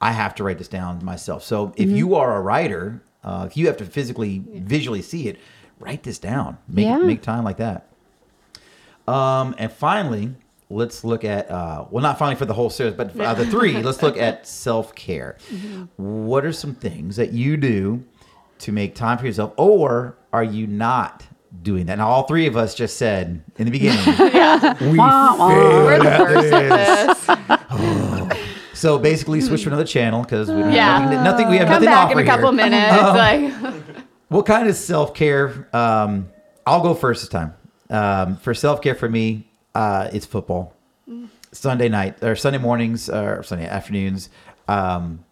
[0.00, 1.42] I have to write this down myself.
[1.42, 5.38] So if you are a writer, uh, if you have to physically, visually see it,
[5.78, 6.56] write this down.
[6.66, 6.98] Make Yeah.
[6.98, 7.86] make time like that.
[9.06, 10.34] Um, and finally,
[10.70, 13.82] let's look at uh, well, not finally for the whole series, but uh, the three.
[13.82, 15.36] let's look at self care.
[15.96, 18.04] What are some things that you do
[18.60, 21.24] to make time for yourself, or are you not
[21.62, 21.98] doing that?
[21.98, 24.04] Now, all three of us just said in the beginning,
[24.92, 25.48] we Wah, wah.
[25.48, 26.20] failed We're the at
[26.52, 28.36] at this.
[28.72, 31.00] So basically, switch to another channel because we don't Yeah.
[31.00, 31.48] nothing, nothing.
[31.50, 32.70] We have Come nothing to back in a couple here.
[32.70, 33.02] minutes.
[33.74, 33.84] like,
[34.28, 35.68] What kind of self care?
[35.74, 36.30] Um,
[36.64, 37.52] I'll go first this time.
[37.90, 40.74] Um, for self care for me, uh, it's football.
[41.52, 44.30] Sunday night or Sunday mornings or Sunday afternoons.
[44.68, 45.24] Um,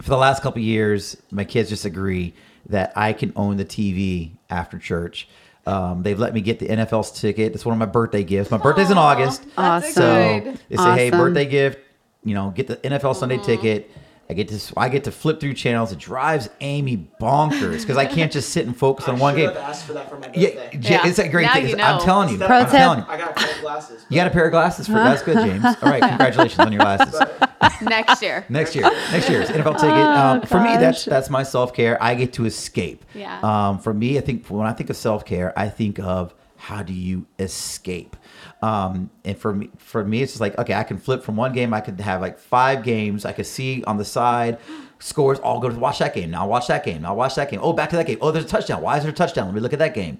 [0.00, 2.32] for the last couple of years, my kids just agree
[2.70, 5.28] that I can own the TV after church.
[5.66, 7.54] Um, they've let me get the NFL's ticket.
[7.54, 8.50] It's one of my birthday gifts.
[8.50, 9.44] My birthday's in August.
[9.56, 11.78] That's So they say, hey, birthday gift,
[12.24, 13.90] you know, get the NFL Sunday ticket.
[14.32, 15.92] I get to I get to flip through channels.
[15.92, 19.50] It drives Amy bonkers because I can't just sit and focus on one game.
[19.50, 20.78] I've asked for that for my Yeah, birthday.
[20.78, 21.06] J- Yeah.
[21.06, 21.68] it's a great Now thing.
[21.68, 22.04] you I'm know.
[22.04, 22.38] telling you.
[22.38, 22.70] Pro I'm tip.
[22.72, 23.04] telling you.
[23.08, 24.06] I got pair of glasses.
[24.08, 25.64] You got a pair of glasses for that's good, James.
[25.64, 27.20] All right, congratulations on your glasses.
[27.82, 28.46] next year.
[28.48, 29.90] Next year, next year's NFL ticket.
[29.92, 31.04] um, for me, that's gosh.
[31.04, 32.02] that's my self care.
[32.02, 33.04] I get to escape.
[33.14, 33.38] Yeah.
[33.42, 36.82] Um, for me, I think when I think of self care, I think of how
[36.82, 38.16] do you escape.
[38.62, 41.52] Um, and for me, for me, it's just like okay, I can flip from one
[41.52, 41.72] game.
[41.74, 43.24] I could have like five games.
[43.24, 44.58] I could see on the side
[44.98, 45.38] scores.
[45.44, 46.30] I'll go to watch that game.
[46.30, 47.02] Now watch that game.
[47.02, 47.60] Now watch that game.
[47.62, 48.18] Oh, back to that game.
[48.20, 48.82] Oh, there's a touchdown.
[48.82, 49.46] Why is there a touchdown?
[49.46, 50.18] Let me look at that game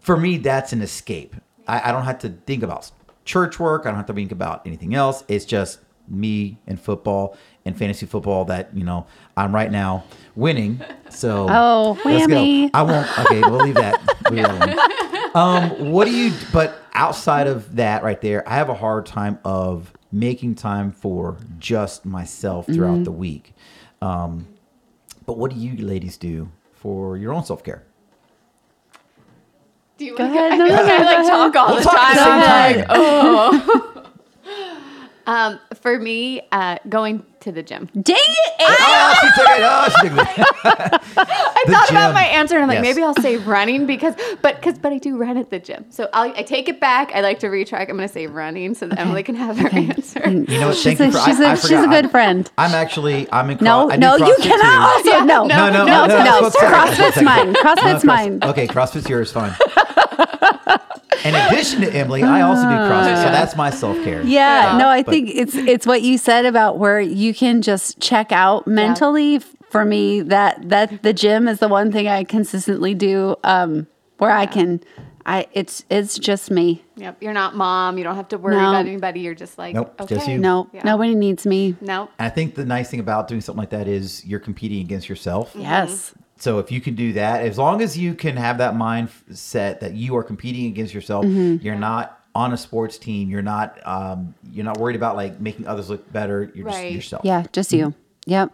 [0.00, 1.36] for me, that's an escape.
[1.68, 2.90] I, I don't have to think about
[3.24, 3.82] church work.
[3.86, 5.22] I don't have to think about anything else.
[5.28, 5.78] It's just
[6.08, 10.04] me and football and fantasy football that, you know, I'm right now
[10.34, 10.82] winning.
[11.10, 12.34] So Oh, let's go.
[12.34, 12.70] whammy.
[12.74, 13.18] I won't.
[13.20, 14.00] Okay, we'll leave that.
[14.30, 15.20] We'll leave that.
[15.34, 19.38] Um, what do you, but outside of that right there, I have a hard time
[19.44, 23.04] of making time for just myself throughout Mm-hmm.
[23.04, 23.52] the week.
[24.00, 24.46] Um,
[25.26, 27.82] but what do you ladies do for your own self care?
[29.98, 30.52] Do you Go want to ahead.
[30.52, 32.16] I feel No, like no, I no, like talk all We'll the talk at time.
[32.16, 32.96] the same like, time.
[32.96, 33.90] oh.
[35.26, 37.88] um, for me, uh, going to the gym.
[38.00, 38.52] Dang it!
[38.60, 39.60] Oh, she took it.
[39.62, 41.16] Oh, she took it.
[41.16, 41.96] I thought gym.
[41.96, 42.94] about my answer and I'm like, Yes.
[42.96, 45.84] maybe I'll say running because, but because, but I do run at the gym.
[45.90, 47.12] So I'll, I take it back.
[47.14, 47.82] I like to retrack.
[47.90, 50.22] I'm going to say running so that Emily can have her answer.
[50.26, 50.76] You know what?
[50.76, 51.18] She's Thank a, you for.
[51.30, 51.84] she's I, a, I she's forgot.
[51.84, 52.50] a good I- friend.
[52.56, 53.30] I'm actually.
[53.30, 53.58] I'm in.
[53.60, 55.10] No, cro- I do no, you CrossFit cannot too.
[55.10, 56.40] also no, No, no, no, no, no.
[56.40, 56.72] no, sorry.
[56.74, 57.54] CrossFit's mine.
[57.54, 58.38] CrossFit's No, mine.
[58.42, 59.30] Okay, CrossFit's yours.
[59.32, 59.54] Fine.
[61.24, 64.22] In addition to Emily, I also do CrossFit, so that's my self care.
[64.22, 64.78] Yeah, Yeah.
[64.78, 68.32] no, I But- think it's it's what you said about where you can just check
[68.32, 69.40] out mentally.
[69.70, 73.34] For me, that that the gym is the one thing I consistently do.
[73.42, 74.80] Um, where I can,
[75.26, 76.84] I it's it's just me.
[76.96, 77.16] Yep.
[77.20, 77.98] You're not mom.
[77.98, 78.68] You don't have to worry No.
[78.70, 79.18] about anybody.
[79.20, 80.14] You're just like, Nope, okay.
[80.14, 80.38] just you.
[80.38, 80.82] No, Yeah.
[80.84, 81.74] nobody needs me.
[81.80, 82.10] Nope.
[82.20, 85.50] I think the nice thing about doing something like that is you're competing against yourself.
[85.58, 89.80] Yes, So if you can do that, as long as you can have that mindset
[89.80, 91.64] that you are competing against yourself, Mm-hmm.
[91.64, 93.30] you're not on a sports team.
[93.30, 93.78] You're not.
[93.86, 96.50] Um, you're not worried about like making others look better.
[96.54, 97.22] You're just yourself.
[97.24, 97.94] yeah, just you.
[98.26, 98.52] Yep.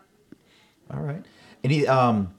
[0.93, 1.25] All right.
[1.65, 2.35] Any um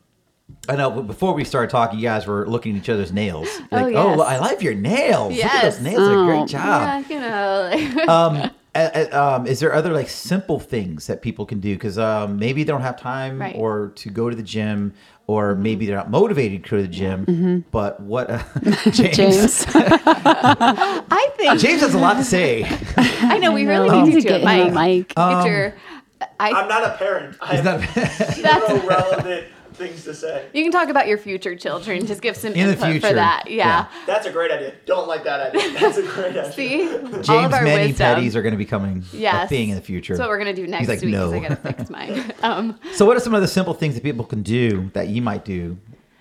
[0.69, 3.47] I know but before we started talking, you guys were looking at each other's nails.
[3.71, 4.05] Like, yes.
[4.05, 5.33] oh, I like your nails.
[5.35, 5.99] Look at those nails.
[6.01, 6.25] Oh.
[6.25, 7.05] great job.
[7.09, 8.03] Yeah, you know.
[8.13, 11.73] Um, uh, um, is there other like simple things that people can do?
[11.73, 13.55] Because um, maybe they don't have time Right.
[13.57, 14.93] or to go to the gym,
[15.31, 17.63] or maybe they're not motivated to go to the gym.
[17.71, 18.43] But what, uh,
[18.91, 19.15] James?
[19.15, 19.65] James.
[19.73, 22.65] I think James has a lot to say.
[22.97, 24.03] I know we really know.
[24.03, 24.71] need Need to to get get Mike.
[24.71, 25.15] a mic.
[25.15, 25.65] Get your.
[25.67, 27.37] Um, I, I'm not a parent.
[27.41, 29.47] I He's have not- zero relevant
[29.81, 30.47] things to say.
[30.53, 32.05] You can talk about your future children.
[32.05, 33.49] Just give some In the input future, for that.
[33.49, 33.87] Yeah.
[34.05, 34.73] That's a great idea.
[34.85, 35.79] Don't like that idea.
[35.79, 36.51] That's a great idea.
[36.51, 38.07] See, all James of our many wisdom.
[38.17, 39.45] petties are going to be coming Yes.
[39.45, 40.13] a thing in the future.
[40.13, 41.37] That's what we're gonna do next He's like, week because no.
[41.37, 42.33] I gotta fix mine.
[42.43, 45.21] Um, So, what are some of the simple things that people can do that you
[45.21, 45.77] might do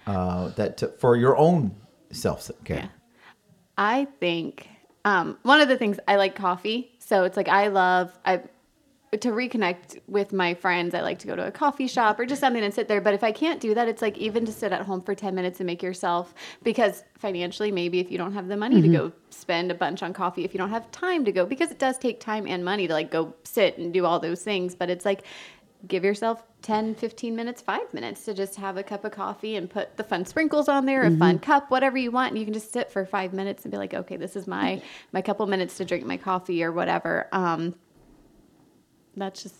[0.06, 1.74] uh, that to, for your own
[2.10, 2.76] self care?
[2.78, 2.88] Yeah.
[3.78, 4.68] I think
[5.04, 6.92] um, one of the things I like coffee.
[6.98, 8.40] So it's like I love I
[9.18, 10.94] to reconnect with my friends.
[10.94, 13.00] I like to go to a coffee shop or just something and sit there.
[13.00, 15.34] But if I can't do that, it's like even to sit at home for ten
[15.34, 19.08] minutes and make yourself because financially, maybe if you don't have the money to mm-hmm.
[19.08, 21.78] go spend a bunch on coffee, if you don't have time to go, because it
[21.80, 24.76] does take time and money to like go sit and do all those things.
[24.76, 25.24] But it's like
[25.88, 29.70] give yourself 10 15 minutes 5 minutes to just have a cup of coffee and
[29.70, 31.44] put the fun sprinkles on there a fun mm-hmm.
[31.44, 33.94] cup whatever you want and you can just sit for 5 minutes and be like
[33.94, 34.86] okay this is my mm-hmm.
[35.12, 37.74] my couple minutes to drink my coffee or whatever um
[39.16, 39.54] that's just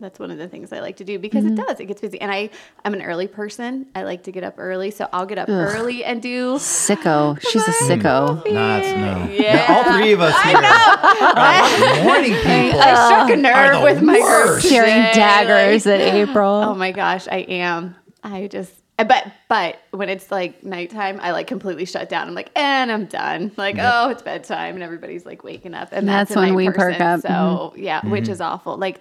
[0.00, 1.64] that's one of the things I like to do because it mm-hmm.
[1.64, 1.78] does.
[1.78, 2.20] It gets busy.
[2.20, 2.50] And I,
[2.84, 3.86] I'm an early person.
[3.94, 4.90] I like to get up early.
[4.90, 7.40] So I'll get up early and do Sicko.
[7.40, 8.44] She's a sicko.
[8.52, 9.32] Nah, it's no.
[9.32, 9.66] Yeah.
[9.66, 12.80] Now, all three of us here are morning people.
[12.82, 14.62] I struck a nerve with my worst.
[14.62, 16.52] group Carrying daggers like- at April.
[16.52, 17.94] Oh my gosh, I am.
[18.22, 22.28] I just but but when it's like nighttime, I like completely shut down.
[22.28, 23.50] I'm like, and I'm done.
[23.56, 26.56] Like, oh, it's bedtime, and everybody's like waking up, and That's that's, a when night
[26.56, 27.20] we person, perk up.
[27.20, 28.10] So yeah, Mm-hmm.
[28.10, 28.76] which is awful.
[28.76, 29.00] Like,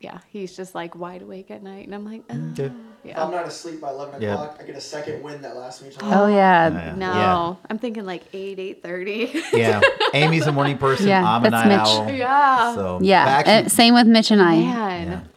[0.00, 2.72] yeah, he's just like wide awake at night, and I'm like, oh, Okay.
[3.04, 4.34] If I'm not asleep by 11 Yeah.
[4.34, 6.68] o'clock, I get a second wind that lasts me till Oh yeah.
[6.68, 6.94] Yeah.
[6.96, 9.40] No, I'm thinking like eight, eight thirty.
[9.52, 9.80] Yeah.
[10.14, 11.06] Amy's a morning person.
[11.08, 11.86] Yeah, I'm a that's night Mitch.
[11.88, 12.10] owl.
[12.12, 12.74] Yeah.
[12.74, 13.24] So Yeah.
[13.24, 14.56] back- Uh, same with Mitch and I.
[14.56, 15.28] Man,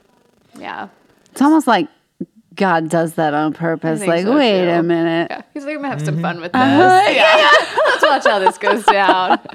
[0.60, 0.88] yeah.
[1.32, 1.88] It's almost like
[2.56, 4.02] God does that on purpose.
[4.06, 4.72] Like, so, wait too.
[4.72, 5.28] a minute.
[5.32, 6.62] Yeah, he's like, I'm gonna have some fun with this.
[6.62, 7.10] Uh-huh.
[7.12, 7.50] Yeah,
[7.86, 9.40] let's watch how this goes down.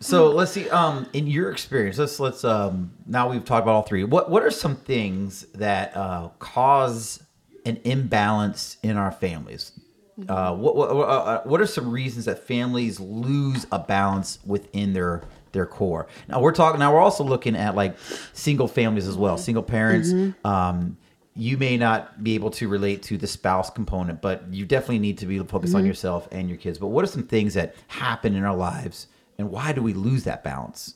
[0.00, 0.68] So let's see.
[0.70, 2.92] Um, in your experience, let's let's um.
[3.06, 4.02] Now we've talked about all three.
[4.02, 7.22] What what are some things that uh, cause
[7.64, 9.70] an imbalance in our families?
[10.28, 14.92] Uh, what what what, uh, what are some reasons that families lose a balance within
[14.92, 16.08] their their core?
[16.28, 16.80] Now we're talking.
[16.80, 17.96] Now we're also looking at like
[18.32, 20.12] single families as well, single parents.
[20.44, 20.96] Um,
[21.34, 25.18] you may not be able to relate to the spouse component, but you definitely need
[25.18, 25.88] to be focused on mm-hmm.
[25.88, 26.78] yourself and your kids.
[26.78, 29.06] But what are some things that happen in our lives,
[29.38, 30.94] and why do we lose that balance?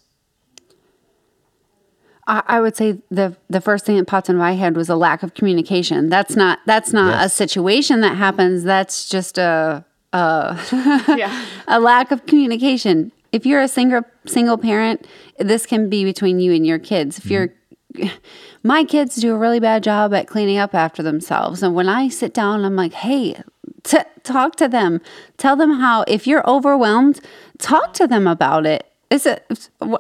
[2.27, 4.97] I, I would say the the first thing that popped in my head was a
[4.97, 6.09] lack of communication.
[6.11, 8.65] That's not that's not a situation that happens.
[8.65, 9.85] That's just a
[10.17, 11.45] Yeah.
[11.69, 13.13] a lack of communication.
[13.33, 15.07] If you're a single single parent,
[15.39, 17.19] this can be between you and your kids.
[17.19, 17.56] If you're mm-hmm.
[18.63, 22.09] my kids do a really bad job at cleaning up after themselves, and when I
[22.09, 23.43] sit down, I'm like, "Hey,
[23.83, 25.01] t- talk to them.
[25.37, 26.05] Tell them how.
[26.09, 27.21] If you're overwhelmed,
[27.59, 29.39] talk to them about it." It's a,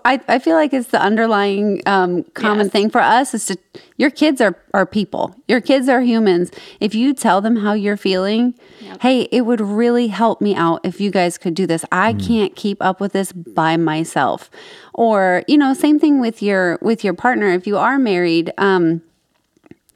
[0.04, 2.72] I, I feel like it's the underlying um, common Yes.
[2.72, 3.56] thing for us is to
[3.96, 5.36] your kids are, are people.
[5.46, 6.50] Your kids are humans.
[6.80, 8.54] If you tell them how you're feeling,
[9.00, 11.84] hey, it would really help me out if you guys could do this.
[11.92, 14.50] I can't keep up with this by myself.
[14.92, 17.50] Or, you know, same thing with your with your partner.
[17.50, 19.02] If you are married, um,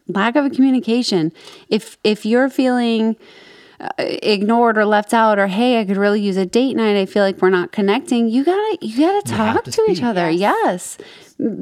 [0.07, 1.33] lack of communication.
[1.68, 3.16] If if you're feeling
[3.81, 7.01] Uh, ignored or left out or hey i could really use a date night.
[7.01, 8.29] I feel like we're not connecting.
[8.29, 10.29] You gotta you gotta have talk to to, each other.
[10.29, 10.99] Yes,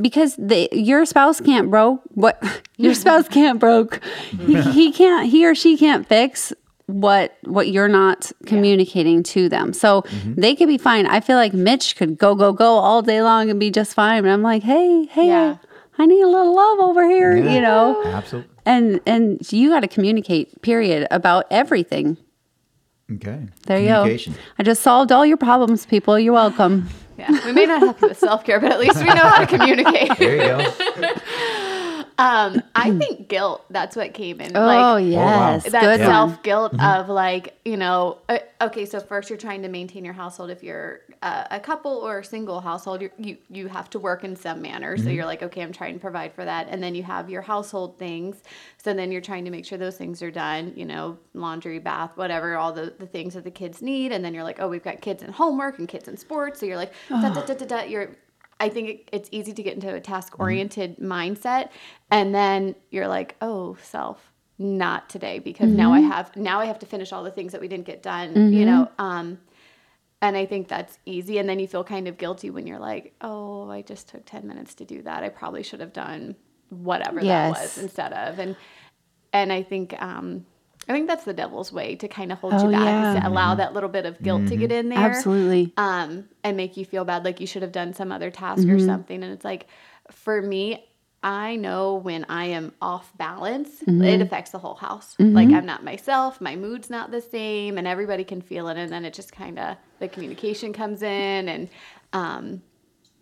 [0.00, 2.42] because the, your spouse can't bro what
[2.76, 4.00] your spouse can't broke.
[4.30, 6.52] He, he can't he or she can't fix
[6.86, 9.72] what what you're not communicating to them.
[9.72, 10.40] So mm-hmm.
[10.40, 11.06] they could be fine.
[11.06, 14.24] I feel like mitch could go go go all day long and be just fine.
[14.24, 15.58] But i'm like hey hey Yeah.
[15.98, 17.54] i need a little love over here Yeah.
[17.54, 18.02] you know?
[18.06, 18.50] Absolutely.
[18.68, 22.16] And and you got to communicate period about everything
[23.16, 23.40] Okay.
[23.66, 26.86] there you go i just solved all your problems people you're welcome
[27.18, 27.32] Yeah.
[27.46, 29.46] We may not help you with self care, but at least we know how to
[29.58, 30.16] communicate.
[30.18, 30.58] There you go.
[32.18, 33.64] Um, I think guilt.
[33.70, 34.56] That's what came in.
[34.56, 35.70] oh like, yes.
[35.70, 36.08] that good one.
[36.08, 40.14] self guilt of like you know uh, okay so first you're trying to maintain your
[40.14, 40.50] household.
[40.50, 44.24] If you're uh, a couple or a single household you you you have to work
[44.24, 44.96] in some manner.
[44.96, 46.66] So you're like okay I'm trying to provide for that.
[46.68, 48.42] And then you have your household things.
[48.78, 52.10] So then you're trying to make sure those things are done you know laundry bath
[52.16, 54.10] whatever all the, the things that the kids need.
[54.10, 56.58] And then you're like oh we've got kids in homework and kids in sports.
[56.58, 58.10] So you're like da, da, da, da, da, you're
[58.60, 61.70] I think it, it's easy to get into a task oriented mindset
[62.10, 66.80] and then you're like oh self not today because now I have now I have
[66.80, 68.90] to finish all the things that we didn't get done, you know.
[68.98, 69.38] Um
[70.20, 73.14] and I think that's easy and then you feel kind of guilty when you're like,
[73.20, 75.22] "Oh, I just took 10 minutes to do that.
[75.22, 76.34] I probably should have done
[76.70, 78.56] whatever that was instead of." And
[79.32, 80.44] and I think um
[80.88, 83.28] I think that's the devil's way to kind of hold Oh, you back is to
[83.28, 86.84] allow that little bit of guilt to get in there absolutely um, and make you
[86.84, 88.76] feel bad, like you should have done some other task Mm-hmm.
[88.76, 89.22] or something.
[89.22, 89.66] And it's like,
[90.10, 90.84] for me,
[91.22, 95.16] I know when I am off balance, it affects the whole house.
[95.18, 98.76] Like I'm not myself, my mood's not the same, and everybody can feel it.
[98.78, 101.68] And then it just kind of the communication comes in, and
[102.12, 102.62] um,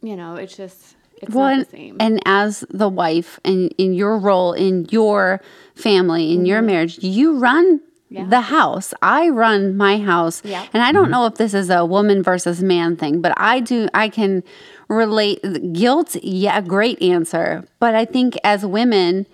[0.03, 1.97] you know, it's just it's well, not and, the same.
[2.01, 5.41] and as the wife and in your role in your
[5.75, 8.15] family in your marriage you run Mm-hmm.
[8.19, 8.27] Yeah.
[8.29, 10.65] the house i run my house Yeah.
[10.73, 13.89] and i don't know if this is a woman versus man thing but i do
[13.95, 14.45] i can
[14.87, 19.27] relate guilt yeah great answer but i think as women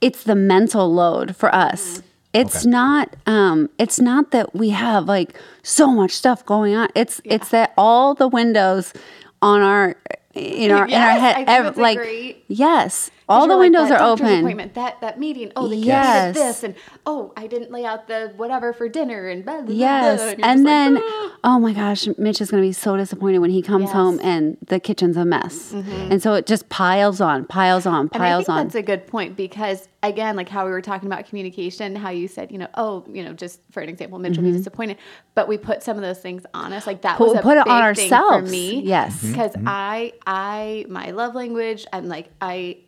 [0.00, 2.70] it's the mental load for us it's Okay.
[2.70, 7.48] not um it's not that we have like so much stuff going on it's it's
[7.48, 8.92] that all the windows
[9.42, 9.96] on our
[10.34, 14.00] in our in our head ev- like great- yes all the You're like, windows that
[14.00, 15.52] are doctor's open Appointment, that that meeting.
[15.56, 16.34] Oh, the kids Yes.
[16.34, 16.74] did this, and
[17.06, 20.18] oh, I didn't lay out the whatever for dinner, and blah, blah, blah, Yes.
[20.18, 20.96] blah, you're And just like, then,
[21.44, 23.90] oh my gosh, Mitch is going to be so disappointed when he comes Yes.
[23.90, 23.98] Mm-hmm.
[23.98, 25.72] home and the kitchen's a mess.
[25.72, 28.64] And so it just piles on, piles on, And I piles think on.
[28.66, 32.26] that's a good point because again, like how we were talking about communication, how you
[32.26, 34.96] said, you know, oh, you know, just for an example, Mitch will be disappointed,
[35.34, 36.86] but we put some of those things on us.
[36.86, 37.24] Like that Mm-hmm.
[37.24, 38.50] Put- was a put it on big thing for ourselves.
[38.50, 38.80] me.
[38.82, 39.22] Yes.
[39.22, 42.78] because I, I, my love language, I'm like, I,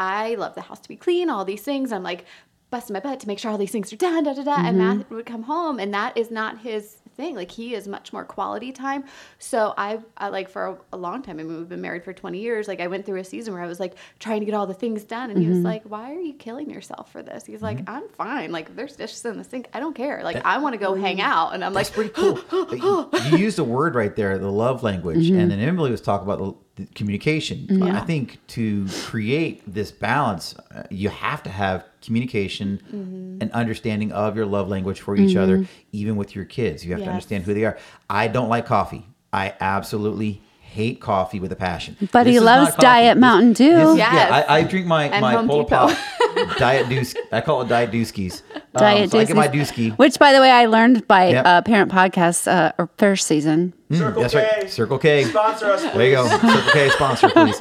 [0.00, 1.92] I love the house to be clean, all these things.
[1.92, 2.24] I'm like
[2.70, 4.56] busting my butt to make sure all these things are done, da da da.
[4.56, 4.98] And Mm-hmm.
[4.98, 7.34] Matt would come home, and that is not his thing.
[7.34, 9.02] Like he is much more quality time.
[9.40, 11.40] So I, I like for a, a long time.
[11.40, 12.68] I mean, we've been married for 20 years.
[12.68, 14.72] Like I went through a season where I was like trying to get all the
[14.84, 15.54] things done, and he Mm-hmm.
[15.56, 18.52] was like, "Why are you killing yourself for this?" He's like, "I'm fine.
[18.52, 19.66] Like there's dishes in the sink.
[19.74, 20.22] I don't care.
[20.22, 22.38] Like I want to go hang out." And I'm like, That's pretty cool.
[22.72, 25.40] You, you used a word right there, the love language, Mm-hmm.
[25.40, 26.54] and then Emily was talking about the,
[26.86, 27.82] the communication.
[27.82, 33.38] I think to create this balance, uh, you have to have communication Mm-hmm.
[33.42, 36.84] and understanding of your love language for each other, even with your kids.
[36.84, 37.78] You have to understand who they are.
[38.08, 39.06] I don't like coffee.
[39.32, 41.96] I absolutely hate coffee with a passion.
[42.12, 42.82] But he This is loves not coffee.
[42.86, 43.76] Diet Mountain Dew.
[43.76, 44.14] this is- Yes.
[44.14, 45.90] Yeah, I, I drink my And my Home Polar Pop
[46.58, 47.14] Diet Deuce.
[47.32, 48.42] I call it Diet Dewskis.
[48.54, 49.72] Um, Diet so I get my Deuces.
[49.76, 49.98] Dewski.
[49.98, 51.46] Which, by the way, I learned by Yep.
[51.46, 53.72] uh, Parent Podcast uh, or first season.
[53.92, 54.38] Circle That's K.
[54.60, 54.70] right.
[54.70, 55.24] Circle K.
[55.24, 56.28] Sponsor us, There you go.
[56.28, 57.58] Circle K sponsor, please.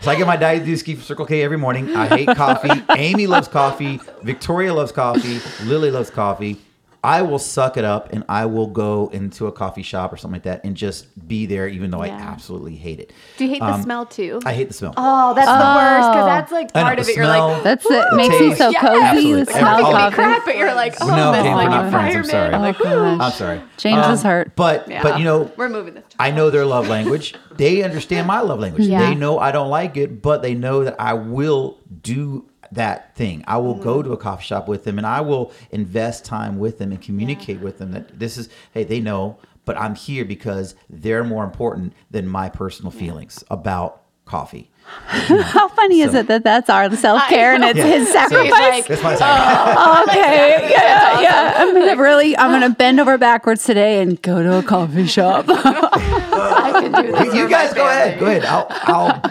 [0.00, 1.94] So I get my Diet Dewski from Circle K every morning.
[1.96, 2.82] I hate coffee.
[2.96, 4.00] Amy loves coffee.
[4.22, 5.40] Victoria loves coffee.
[5.64, 6.58] Lily loves coffee.
[7.02, 10.34] I will suck it up and I will go into a coffee shop or something
[10.36, 13.12] like that and just be there, even though I absolutely hate it.
[13.38, 14.92] "Do you hate the Um, smell too?" I hate the smell.
[14.98, 16.26] oh, that's the worst because Oh.
[16.26, 17.16] that's like I know, part of it.
[17.16, 18.04] You're like, That's it.
[18.10, 18.80] The Makes you so Yes.
[18.82, 19.02] cozy.
[19.04, 19.44] Absolutely.
[19.44, 20.14] The smell of Every- coffee.
[20.14, 21.94] crap, but you're like, oh, no, this James, like we're not friends.
[21.94, 22.26] I'm environment.
[22.30, 22.54] sorry.
[22.54, 23.18] I'm like, Oh.
[23.24, 23.60] I'm sorry.
[23.78, 24.52] James Um, is hurt.
[24.56, 25.02] But Yeah.
[25.02, 26.04] but you know we're moving this.
[26.18, 27.34] I know their love language.
[27.56, 28.86] They understand my love language.
[28.86, 29.00] Yeah.
[29.00, 33.44] They know I don't like it, but they know that I will do that thing.
[33.46, 34.08] I will go mm-hmm.
[34.08, 37.60] to a coffee shop with them and I will invest time with them and communicate
[37.60, 41.92] with them that this is hey, they know, but I'm here because they're more important
[42.10, 44.70] than my personal feelings about coffee.
[45.06, 47.86] How funny is it that that's our self care and it's Yeah.
[47.86, 48.50] his So- sacrifice?
[48.50, 50.08] like, That's my uh, sacrifice.
[50.08, 51.54] okay, yeah, yeah.
[51.58, 55.06] I'm gonna really, I'm gonna uh, bend over backwards today and go to a coffee
[55.06, 55.44] shop.
[55.48, 57.34] I can do this.
[57.34, 58.18] you, you guys go ahead.
[58.18, 58.44] Go ahead.
[58.44, 59.22] I'll I'll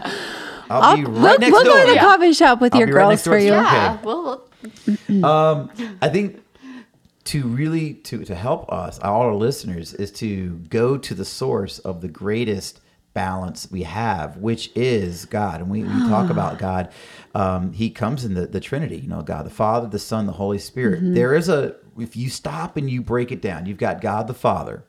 [0.70, 1.74] I'll, I'll, be right we'll, next we'll door.
[1.74, 2.02] go to the Yeah.
[2.04, 3.46] coffee shop with I'll your be right girls next door for you.
[3.48, 3.52] you.
[3.54, 4.06] Yeah, Okay.
[4.06, 4.24] we'll,
[5.10, 6.42] we'll Um, I think
[7.26, 11.80] to really to to help us, all our listeners, is to go to the source
[11.80, 12.82] of the greatest
[13.14, 15.62] balance we have, which is God.
[15.62, 16.90] And we, we talk about God.
[17.36, 20.34] Um, he comes in the, the Trinity, you know, God the Father, the Son, the
[20.34, 21.14] Holy Spirit.
[21.16, 24.34] There is a if you stop and you break it down, you've got God the
[24.34, 24.84] Father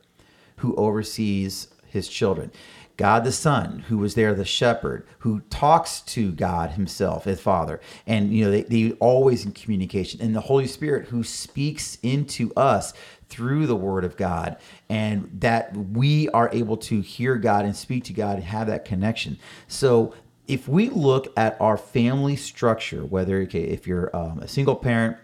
[0.57, 2.51] who oversees his children.
[3.01, 7.81] God the Son, who was there, the shepherd, who talks to God himself as Father.
[8.05, 10.21] And, you know, they, they always in communication.
[10.21, 12.93] And the Holy Spirit, who speaks into us
[13.27, 14.57] through the Word of God.
[14.87, 18.85] And that we are able to hear God and speak to God and have that
[18.85, 19.39] connection.
[19.67, 20.13] So
[20.47, 25.17] if we look at our family structure, whether, okay, if you're um, a single parent,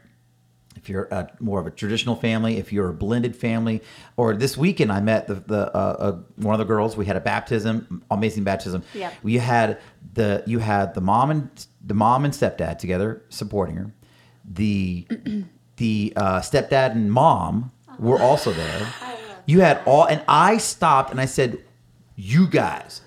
[0.77, 3.81] if you're a, more of a traditional family, if you're a blended family,
[4.15, 6.95] or this weekend I met the, the uh, uh, one of the girls.
[6.95, 8.83] We had a baptism, amazing baptism.
[8.93, 9.13] Yep.
[9.23, 9.79] We had
[10.13, 13.91] the you had the mom and the mom and stepdad together supporting her.
[14.45, 15.07] The
[15.77, 18.87] the uh, stepdad and mom were also there.
[19.49, 21.63] You had all, and I stopped and I said,
[22.17, 22.99] "You guys,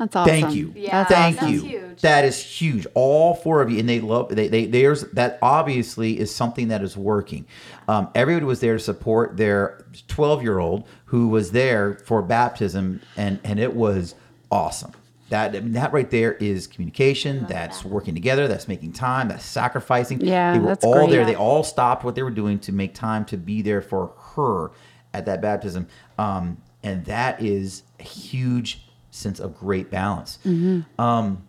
[0.00, 0.28] That's awesome.
[0.28, 0.72] Thank you.
[0.74, 1.60] Yeah, Thank that's you.
[1.62, 1.85] huge.
[2.00, 2.86] That is huge.
[2.94, 4.34] All four of you, and they love.
[4.34, 7.46] They, they there's that obviously is something that is working.
[7.88, 13.00] Um, everybody was there to support their 12 year old who was there for baptism,
[13.16, 14.14] and and it was
[14.50, 14.92] awesome.
[15.28, 17.46] That I mean, that right there is communication.
[17.48, 18.46] That's working together.
[18.46, 19.28] That's making time.
[19.28, 20.20] That's sacrificing.
[20.20, 21.10] Yeah, they were that's all great.
[21.10, 21.24] there.
[21.24, 24.70] They all stopped what they were doing to make time to be there for her
[25.12, 25.88] at that baptism.
[26.18, 30.38] Um, and that is a huge sense of great balance.
[30.44, 31.00] Mm-hmm.
[31.00, 31.45] Um,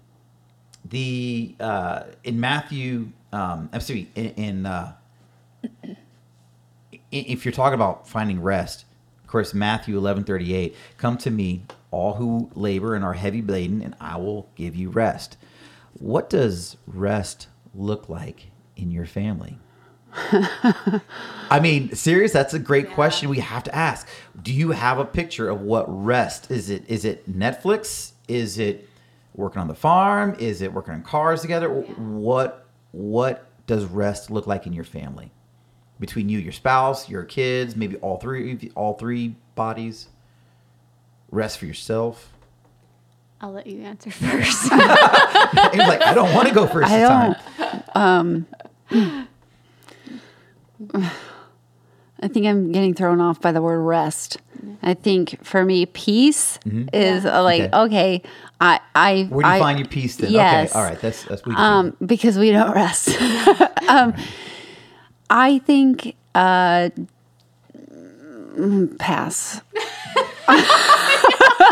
[0.90, 4.94] the uh, in Matthew, um, I'm sorry, in, in uh,
[7.12, 8.86] if you're talking about finding rest,
[9.24, 13.96] of course, Matthew 11:38, "Come to me, all who labor and are heavy laden, and
[14.00, 15.38] I will give you rest."
[16.00, 19.58] What does rest look like in your family?
[20.14, 22.32] I mean, serious.
[22.32, 23.30] That's a great question.
[23.30, 24.08] We have to ask.
[24.42, 26.70] Do you have a picture of what rest is?
[26.70, 28.14] It is it Netflix?
[28.28, 28.87] Is it
[29.38, 30.36] working on the farm?
[30.40, 31.70] Is it working on cars together?
[31.70, 35.32] What what does rest look like in your family?
[36.00, 40.10] Between you, your spouse, your kids, maybe all three all three bodies.
[41.32, 42.34] Rest for yourself.
[43.40, 44.62] I'll let you answer first.
[44.64, 47.96] He's like, I don't want to go first I don't.
[47.96, 48.48] Um,
[52.20, 54.38] I think I'm getting thrown off by the word rest.
[54.84, 56.60] I think for me, peace
[56.94, 57.76] is uh, like Mm-hmm.
[57.86, 58.16] Okay.
[58.18, 58.30] okay.
[58.62, 60.32] I I Where do you I- find your peace then?
[60.32, 60.72] Yes.
[60.72, 61.00] Okay, all right.
[61.00, 63.10] That's that's we um, because we don't rest.
[63.88, 64.14] um,
[65.30, 66.90] I think uh,
[68.58, 69.62] mm, pass.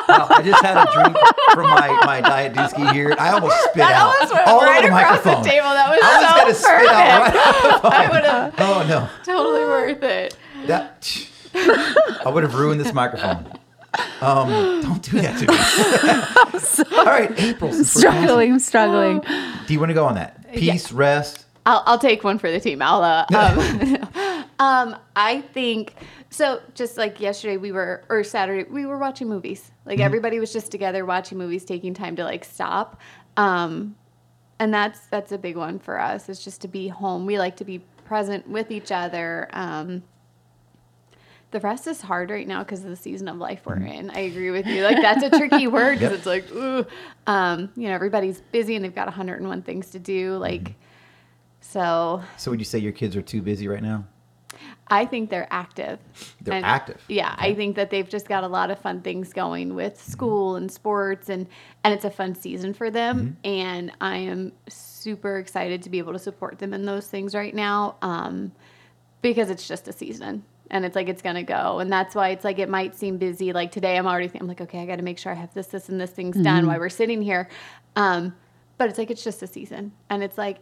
[0.07, 1.17] Wow, I just had a drink
[1.53, 3.15] from my, my diet Dewski here.
[3.17, 5.43] I almost spit that out almost went all right over the across the microphone.
[5.51, 5.69] table.
[5.69, 7.47] That was I was so gonna spit out right perfect.
[7.47, 7.93] off the phone.
[7.93, 10.37] I would have Oh no, totally worth it.
[10.67, 13.51] that I would have ruined this microphone.
[14.21, 14.49] Um,
[14.81, 16.97] don't do that to me.
[16.97, 17.71] all right, April.
[17.73, 19.21] Struggling, I'm struggling.
[19.67, 20.51] Do you want to go on that?
[20.53, 21.45] Peace, rest.
[21.65, 22.81] I'll, I'll take one for the team.
[22.81, 25.95] I'll, uh, um, um, I think
[26.29, 26.61] so.
[26.73, 29.71] Just like yesterday, we were or Saturday, we were watching movies.
[29.85, 32.99] Like everybody was just together watching movies, taking time to like stop.
[33.37, 33.95] Um,
[34.59, 36.29] and that's that's a big one for us.
[36.29, 37.25] Is just to be home.
[37.25, 39.49] We like to be present with each other.
[39.51, 40.03] Um,
[41.55, 44.09] the rest is hard right now because of the season of life we're in.
[44.09, 44.83] I agree with you.
[44.83, 46.17] Like that's a tricky word because Yep.
[46.17, 46.85] it's like, ooh,
[47.27, 50.35] um, you know, everybody's busy and they've got 101 things to do.
[50.35, 50.73] Like,
[51.61, 54.03] so So would you say your kids are too busy right now?
[54.89, 55.97] I think they're active.
[56.41, 57.01] They're active.
[57.07, 60.57] Yeah, I think that they've just got a lot of fun things going with school
[60.57, 61.47] and sports, and
[61.85, 63.37] and it's a fun season for them.
[63.43, 63.47] Mm-hmm.
[63.47, 67.55] And I am super excited to be able to support them in those things right
[67.55, 68.51] now, um,
[69.21, 70.43] because it's just a season.
[70.71, 73.53] And it's like it's gonna go, and that's why it's like it might seem busy.
[73.53, 75.53] Like today, I'm already thinking, I'm like, okay, I got to make sure I have
[75.53, 76.67] this, this, and this things done mm-hmm.
[76.67, 77.49] while we're sitting here.
[77.95, 78.35] Um,
[78.77, 80.57] but it's like it's just a season, and it's like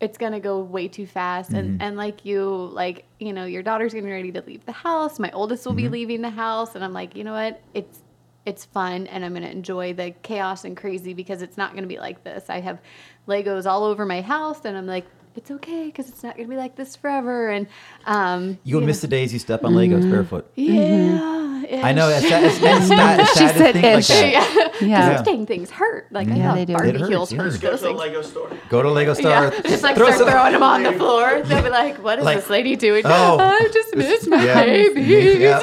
[0.00, 1.50] it's gonna go way too fast.
[1.50, 1.82] And mm-hmm.
[1.82, 5.18] and like you like you know your daughter's getting ready to leave the house.
[5.18, 5.92] My oldest will be mm-hmm.
[5.92, 6.74] leaving the house.
[6.74, 7.60] And i'm like you know what?
[7.74, 8.02] It's
[8.46, 9.06] it's fun.
[9.08, 12.48] And i'm gonna enjoy the chaos and crazy because it's not gonna be like this.
[12.48, 12.80] I have
[13.26, 14.64] legos all over my house.
[14.64, 15.06] And i'm like
[15.36, 17.66] it's okay because it's not gonna be like this forever and
[18.06, 20.50] um You'll you miss know- the days you step on Legos barefoot.
[20.56, 22.22] yeah I know ish.
[22.24, 24.10] it's sad, it's, it's sad, it's She said think like ish.
[24.10, 25.16] yeah Yeah.
[25.16, 26.72] those dang things hurt like i Yeah, thought they do.
[26.72, 27.38] barbie It hurts, heels yeah.
[27.42, 28.50] hurt Just Go to a things Lego store.
[28.70, 29.52] Go to Lego Star.
[29.52, 31.42] Yeah, just like throw start some- throwing them on the floor.
[31.42, 33.02] They'll be like, "What is Like- this lady doing?
[33.04, 33.38] Oh.
[33.40, 34.64] I just miss my Yeah.
[34.64, 35.60] babies." Yeah.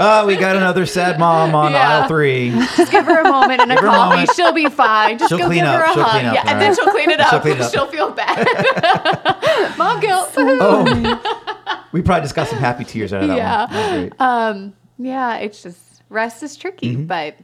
[0.00, 2.00] Oh, we got another sad mom on Yeah.
[2.00, 2.50] aisle three.
[2.76, 4.10] Just give her a moment and a her a coffee.
[4.16, 4.30] moment.
[4.34, 5.18] She'll be fine.
[5.18, 5.90] Just She'll go clean give her up.
[5.90, 6.12] a She'll hug.
[6.12, 6.76] clean up, yeah, all and then right.
[6.76, 7.30] she'll clean it up.
[7.30, 7.72] She'll clean it up.
[7.72, 9.74] She'll feel bad.
[9.78, 10.30] Mom guilt.
[10.36, 13.60] Oh, we probably just got some happy tears out of that Yeah.
[13.66, 13.70] one.
[13.72, 14.20] That was great.
[14.20, 17.04] Um, yeah, it's just rest is tricky, Mm-hmm.
[17.06, 17.36] but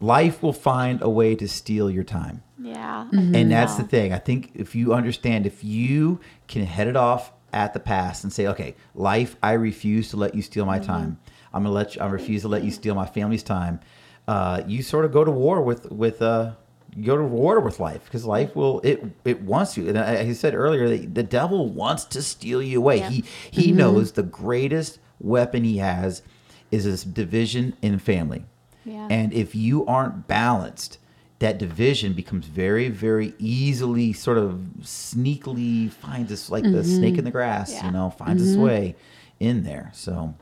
[0.00, 2.42] Life will find a way to steal your time.
[2.62, 4.12] yeah, And that's the thing.
[4.12, 8.32] I think if you understand, if you can head it off at the past and
[8.32, 11.18] say, okay, life, I refuse to let you steal my time.
[11.52, 12.02] I'm gonna let you.
[12.02, 13.80] I refuse to let you steal my family's time.
[14.26, 16.52] Uh, you sort of go to war with with uh,
[16.94, 19.88] you go to war with life because life will it it wants you.
[19.88, 22.98] And I, I said earlier that the devil wants to steal you away.
[22.98, 23.10] Yeah.
[23.10, 26.22] He he knows the greatest weapon he has
[26.70, 28.44] is this division in family.
[28.84, 29.08] Yeah.
[29.10, 30.98] And if you aren't balanced,
[31.40, 37.24] that division becomes very, very easily sort of sneakily finds us like the snake in
[37.24, 37.86] the grass, Yeah.
[37.86, 38.96] you know, finds its way
[39.38, 39.90] in there.
[39.94, 40.34] So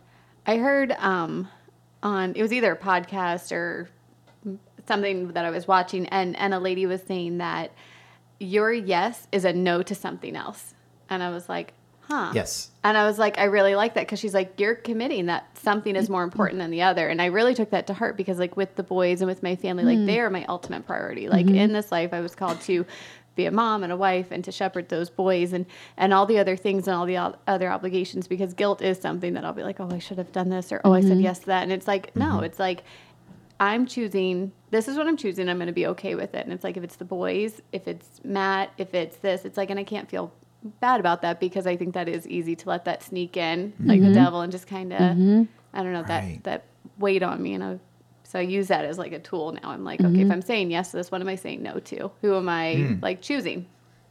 [0.47, 1.49] I heard um,
[2.03, 3.89] on it was either a podcast or
[4.89, 7.73] something that I was watching, and and a lady was saying that
[8.39, 10.75] your yes is a no to something else,
[11.11, 11.75] and I was like,
[12.09, 12.71] huh, yes.
[12.85, 15.97] And I was like, I really like that because she's like, you're committing that something
[15.97, 17.09] is more important than the other.
[17.09, 19.57] And I really took that to heart because, like, with the boys and with my
[19.57, 20.07] family, like, hmm.
[20.07, 21.29] they are my ultimate priority.
[21.29, 21.57] Like, mm-hmm.
[21.57, 22.87] in this life, I was called to
[23.35, 26.39] be a mom and a wife and to shepherd those boys and, and all the
[26.39, 29.63] other things and all the o- other obligations because guilt is something that I'll be
[29.63, 31.21] like, oh, I should have done this or, oh, I said mm-hmm.
[31.21, 31.63] yes to that.
[31.63, 32.45] And it's like, no, mm-hmm.
[32.45, 32.83] it's like,
[33.61, 35.49] I'm choosing, this is what I'm choosing.
[35.49, 36.45] I'm going to be okay with it.
[36.45, 39.71] And it's like, if it's the boys, if it's Matt, if it's this, it's like,
[39.71, 40.33] and I can't feel
[40.81, 44.01] bad about that because I think that is easy to let that sneak in like
[44.01, 44.15] the mm-hmm.
[44.15, 45.43] devil and just kind of, mm-hmm.
[45.73, 46.41] I don't know, Right.
[46.43, 46.65] that, that
[46.99, 47.55] weight on me.
[47.55, 47.79] And I
[48.25, 49.71] So I use that as like a tool now.
[49.71, 50.33] I'm like, okay, if mm-hmm.
[50.33, 52.11] I'm saying yes to this, what am I saying no to?
[52.23, 52.95] Who am I hmm.
[53.01, 53.67] like choosing?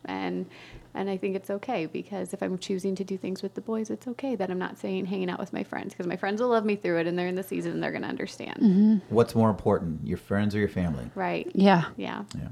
[0.05, 0.45] And
[0.93, 3.89] and I think it's okay because if I'm choosing to do things with the boys,
[3.89, 6.47] it's okay that I'm not saying hanging out with my friends because my friends will
[6.47, 9.01] love me through it and they're in the season and they're going to understand.
[9.09, 11.11] What's more important, your friends or your family?
[11.13, 11.51] Right.
[11.53, 11.85] Yeah.
[11.97, 12.23] Yeah.
[12.37, 12.47] Yeah.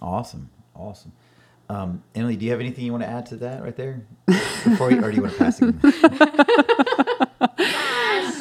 [0.00, 0.48] Awesome.
[0.74, 1.12] Awesome.
[1.72, 4.02] Um, Emily, do you have anything you want to add to that right there?
[4.26, 5.74] Before you, or do you want to pass it?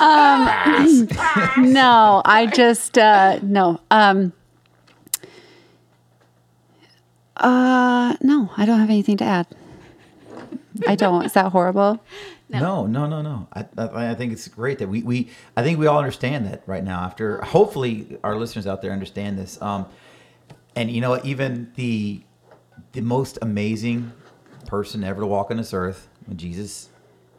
[1.58, 3.80] no, I just uh no.
[3.90, 4.34] Um
[7.38, 9.48] uh no, I don't have anything to add.
[10.86, 11.24] I don't.
[11.24, 12.04] Is that horrible?
[12.50, 13.48] No, no, no, no.
[13.54, 16.64] I, I, I think it's great that we, we, I think we all understand that
[16.66, 17.00] right now.
[17.00, 19.62] After hopefully our listeners out there understand this.
[19.62, 19.86] Um,
[20.76, 22.24] and you know, even the,
[22.94, 24.12] the most amazing
[24.66, 26.90] person ever to walk on this earth, Jesus,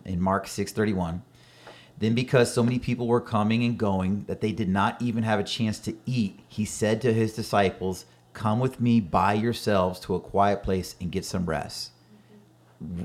[0.05, 1.23] in Mark six thirty one,
[1.99, 5.39] then because so many people were coming and going that they did not even have
[5.39, 10.15] a chance to eat, he said to his disciples, "Come with me by yourselves to
[10.15, 11.91] a quiet place and get some rest."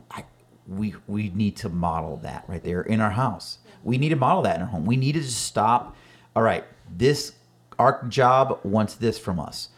[0.10, 0.26] I,
[0.68, 3.60] we we need to model that right there in our house.
[3.84, 4.86] We need to model that in our home.
[4.86, 5.96] We need to just stop.
[6.36, 6.64] All right,
[6.96, 7.34] this
[7.78, 9.70] our job wants this from us.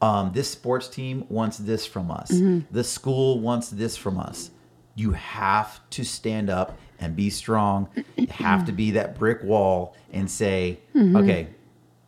[0.00, 2.30] Um, this sports team wants this from us.
[2.70, 4.50] The school wants this from us.
[4.96, 7.88] You have to stand up and be strong.
[8.16, 11.48] You have to be that brick wall and say, okay,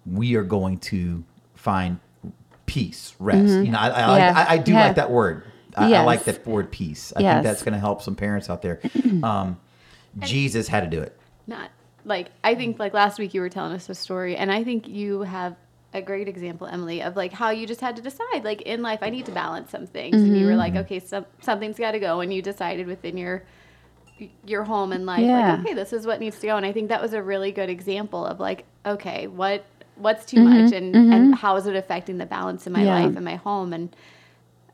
[0.05, 1.25] we are going to
[1.55, 1.99] find
[2.67, 3.49] peace, rest.
[3.65, 4.45] You know, I, I, like- Yeah.
[4.49, 4.87] I, I do Yeah.
[4.87, 5.45] like that word.
[5.77, 6.37] I, I like Yes.
[6.37, 7.13] that word peace.
[7.17, 7.35] I Yes.
[7.37, 8.81] think that's going to help some parents out there.
[9.23, 9.59] Um,
[10.19, 11.19] Jesus had to do it.
[11.47, 11.71] not
[12.05, 14.87] like I think like last week you were telling us a story and I think
[14.89, 15.57] you have
[15.95, 18.99] a great example Emily of like how you just had to decide like in life
[19.03, 20.17] I need to balance some things.
[20.17, 20.59] And you were mm-hmm.
[20.59, 23.45] like okay some, something's got to go and you decided within your
[24.47, 25.53] your home and life Yeah.
[25.53, 26.57] like okay this is what needs to go.
[26.57, 29.65] And I think that was a really good example of like okay what
[29.97, 30.65] what's too mm-hmm.
[30.65, 30.73] much?
[30.73, 31.33] And and mm-hmm.
[31.33, 32.95] how is it affecting the balance in my Yeah.
[33.05, 33.73] life and my home?
[33.73, 33.95] And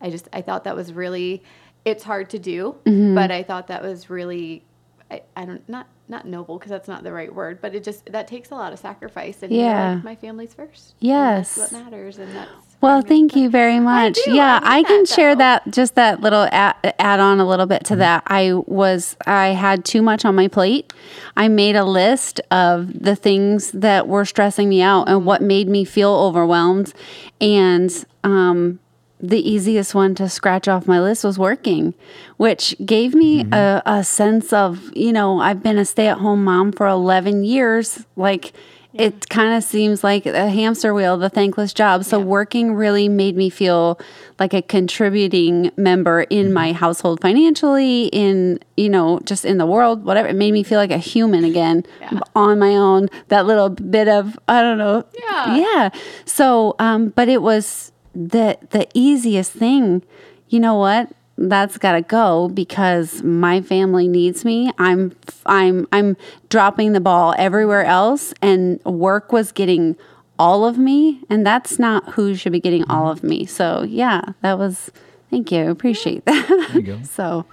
[0.00, 1.42] I just I thought that was really
[1.84, 3.14] it's hard to do, Mm-hmm.
[3.14, 4.64] but I thought that was really
[5.12, 8.06] I, I don't not not noble because that's not the right word, but it just
[8.12, 9.94] that takes a lot of sacrifice and you're Yeah.
[9.94, 10.94] like, my family's first.
[11.00, 11.56] Yes.
[11.56, 12.50] and that's what matters and that's
[12.80, 14.18] Well, thank you very much.
[14.24, 14.32] do.
[14.32, 15.38] Yeah, I I, can that, share though.
[15.40, 18.22] that just that little add, add on a little bit to that.
[18.26, 20.92] I was I had too much on my plate.
[21.36, 25.68] I made a list of the things that were stressing me out and what made
[25.68, 26.92] me feel overwhelmed
[27.40, 28.78] and um
[29.22, 31.94] the easiest one to scratch off my list was working,
[32.38, 36.42] which gave me a, a sense of, you know, I've been a stay at home
[36.44, 38.04] mom for 11 years.
[38.16, 38.52] Like,
[38.94, 42.04] it kind of seems like a hamster wheel, the thankless job.
[42.04, 43.98] So, working really made me feel
[44.40, 50.04] like a contributing member in my household financially, in, you know, just in the world,
[50.04, 50.28] whatever.
[50.28, 52.20] It made me feel like a human again Yeah.
[52.34, 53.08] on my own.
[53.28, 55.04] That little bit of, I don't know.
[55.18, 55.56] Yeah.
[55.56, 55.90] Yeah.
[56.24, 60.02] So, um, but it was the the easiest thing.
[60.48, 61.10] You know what?
[61.38, 64.70] That's got to go because my family needs me.
[64.78, 65.14] I'm
[65.46, 66.16] I'm I'm
[66.50, 69.96] dropping the ball everywhere else and work was getting
[70.38, 73.46] all of me and that's not who should be getting all of me.
[73.46, 74.90] So, yeah, that was
[75.30, 75.70] thank you.
[75.70, 76.46] Appreciate that.
[76.48, 77.00] There you go.
[77.10, 77.46] so,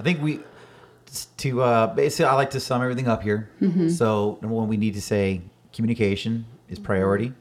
[0.00, 0.40] I think we
[1.38, 3.50] to uh, basically I like to sum everything up here.
[3.90, 5.42] So number one, we need to say
[5.72, 7.32] communication is priority.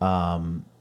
[0.00, 0.75] Um, y-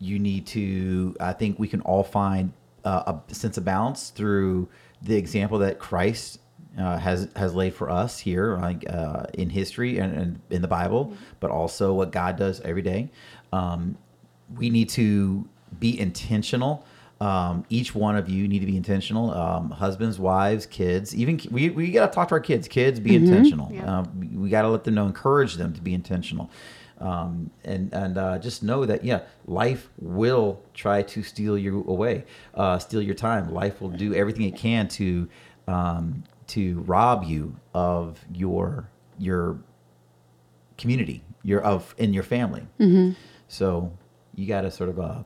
[0.00, 1.14] you need to.
[1.20, 2.52] I think we can all find
[2.84, 4.68] uh, a sense of balance through
[5.02, 6.40] the example that Christ.
[6.76, 10.68] Uh, has has laid for us here, like uh, in history and, and in the
[10.68, 13.10] Bible, but also what God does every day.
[13.52, 13.96] Um,
[14.56, 15.48] we need to
[15.80, 16.84] be intentional.
[17.20, 19.32] Um, each one of you need to be intentional.
[19.32, 22.68] Um, husbands, wives, kids, even we, we got to talk to our kids.
[22.68, 23.72] Kids, be intentional.
[23.72, 23.98] Yeah.
[23.98, 26.48] Um, we- we got to let them know, encourage them to be intentional.
[27.00, 32.24] Um, and and uh, just know that yeah, life will try to steal you away,
[32.54, 33.52] uh, steal your time.
[33.54, 35.28] Life will do everything it can to
[35.68, 38.88] um, to rob you of your
[39.18, 39.58] your
[40.76, 42.66] community, your of in your family.
[43.48, 43.92] So
[44.34, 45.22] you got to sort of uh,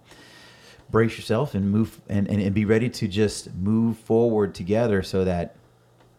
[0.90, 5.24] brace yourself and move and, and, and be ready to just move forward together so
[5.24, 5.56] that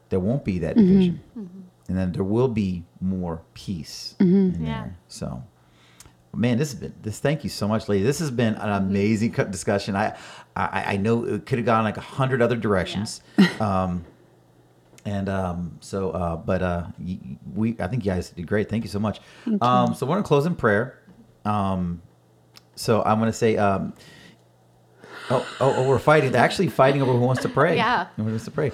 [0.09, 1.21] there won't be that division.
[1.87, 4.83] And then there will be more peace in Yeah.
[4.83, 4.97] there.
[5.07, 5.43] So,
[6.33, 7.19] man, this has been this.
[7.19, 8.03] Thank you so much, lady.
[8.03, 9.95] This has been an amazing co- discussion.
[9.95, 10.15] I,
[10.55, 13.21] I, I know it could have gone like a hundred other directions.
[13.59, 14.05] Um,
[15.05, 18.69] and um, so, uh, but uh, y- y- we, I think you guys did great.
[18.69, 19.19] Thank you so much.
[19.61, 20.97] Um, so we're gonna close in prayer.
[21.43, 22.01] Um,
[22.75, 23.93] so I'm gonna say, um,
[25.29, 26.31] oh, oh, oh, we're fighting.
[26.31, 27.75] They're actually fighting over who wants to pray.
[27.75, 28.07] Yeah.
[28.15, 28.71] who wants to pray.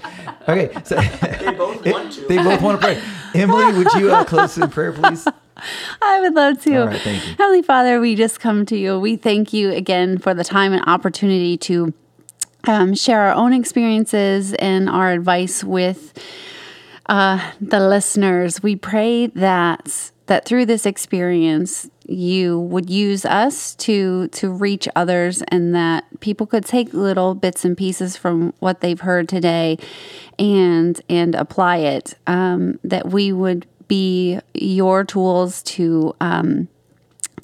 [0.48, 2.22] Okay, so They both want to.
[2.28, 3.02] they both want to pray.
[3.36, 5.28] Emily, would you uh, close in prayer, please?
[6.02, 6.82] I would love to.
[6.82, 7.36] All right, thank you.
[7.38, 8.98] Heavenly Father, we just come to you.
[9.00, 11.94] We thank you again for the time and opportunity to
[12.68, 16.18] um, share our own experiences and our advice with
[17.08, 18.64] uh, the listeners.
[18.64, 25.42] We pray that that through this experience, you would use us to to reach others,
[25.50, 29.78] and that people could take little bits and pieces from what they've heard today,
[30.38, 32.14] and and apply it.
[32.26, 36.16] Um, that we would be your tools to.
[36.22, 36.70] Um,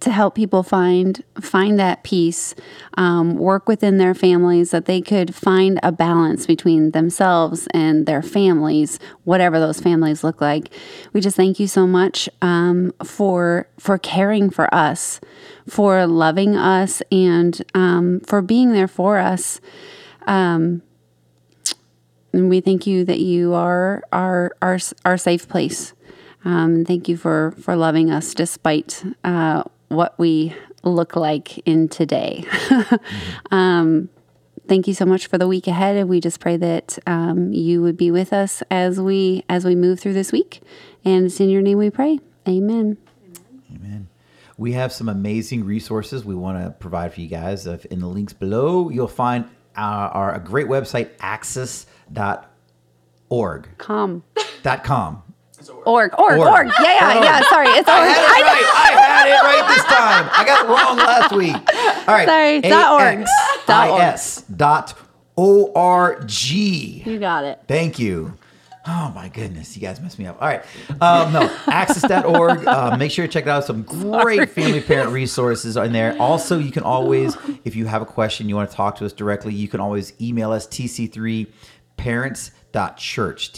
[0.05, 2.53] to help people find find that peace,
[2.95, 8.21] um, work within their families, that they could find a balance between themselves and their
[8.21, 10.71] families, whatever those families look like.
[11.11, 15.19] We just thank you so much um, for for caring for us,
[15.67, 19.59] for loving us, and um, for being there for us.
[20.27, 20.83] Um,
[22.31, 25.93] and we thank you that you are our our, our safe place.
[26.43, 32.45] Um, thank you for for loving us despite uh, what we look like in today.
[33.51, 34.09] um,
[34.67, 37.81] thank you so much for the week ahead, and we just pray that um, you
[37.81, 40.61] would be with us as we as we move through this week.
[41.03, 42.19] And it's in your name we pray.
[42.47, 42.97] Amen.
[43.73, 44.07] Amen.
[44.57, 47.67] We have some amazing resources we want to provide for you guys.
[47.67, 51.87] If in the links below, you'll find our, our a great website, axis.org.
[53.77, 54.23] Com.
[54.63, 55.24] Dot com.
[55.69, 56.47] Org, org, Org.
[56.49, 56.67] org.
[56.81, 57.41] Yeah, yeah, yeah.
[57.49, 57.99] Sorry, it's org.
[57.99, 58.65] I had it right.
[58.75, 60.29] I had it right this time.
[60.31, 61.55] I got it wrong last week.
[62.07, 62.27] All right.
[62.27, 63.25] Sorry, dot org.
[63.65, 64.19] Dot org.
[64.57, 64.93] Dot
[65.37, 67.03] O-R-G.
[67.05, 67.59] You got it.
[67.67, 68.37] Thank you.
[68.87, 70.39] Oh my goodness, you guys messed me up.
[70.39, 70.63] All right.
[71.01, 72.67] Um, no, axis.org.
[72.67, 73.63] Uh, make sure to check it out.
[73.65, 76.15] Some great family parent resources in there.
[76.21, 79.11] Also, you can always, if you have a question, you want to talk to us
[79.11, 83.51] directly, you can always email us tc3parents.church.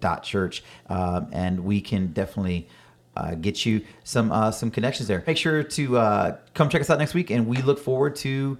[0.00, 0.62] tc3parents.church.
[0.88, 2.68] Um, and we can definitely
[3.16, 5.24] uh, get you some uh, some connections there.
[5.26, 8.56] Make sure to uh, come check us out next week, and we look forward to,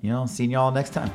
[0.00, 1.10] you know, seeing y'all next time.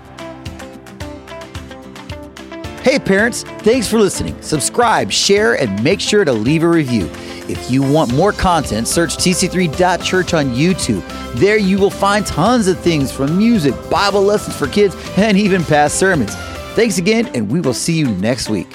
[2.84, 4.40] Hey, parents, thanks for listening.
[4.42, 7.10] Subscribe, share, and make sure to leave a review.
[7.50, 11.02] If you want more content, search tc3.church on YouTube.
[11.36, 15.64] There you will find tons of things from music, Bible lessons for kids, and even
[15.64, 16.36] past sermons.
[16.76, 18.68] Thanks again, and we will see you next week.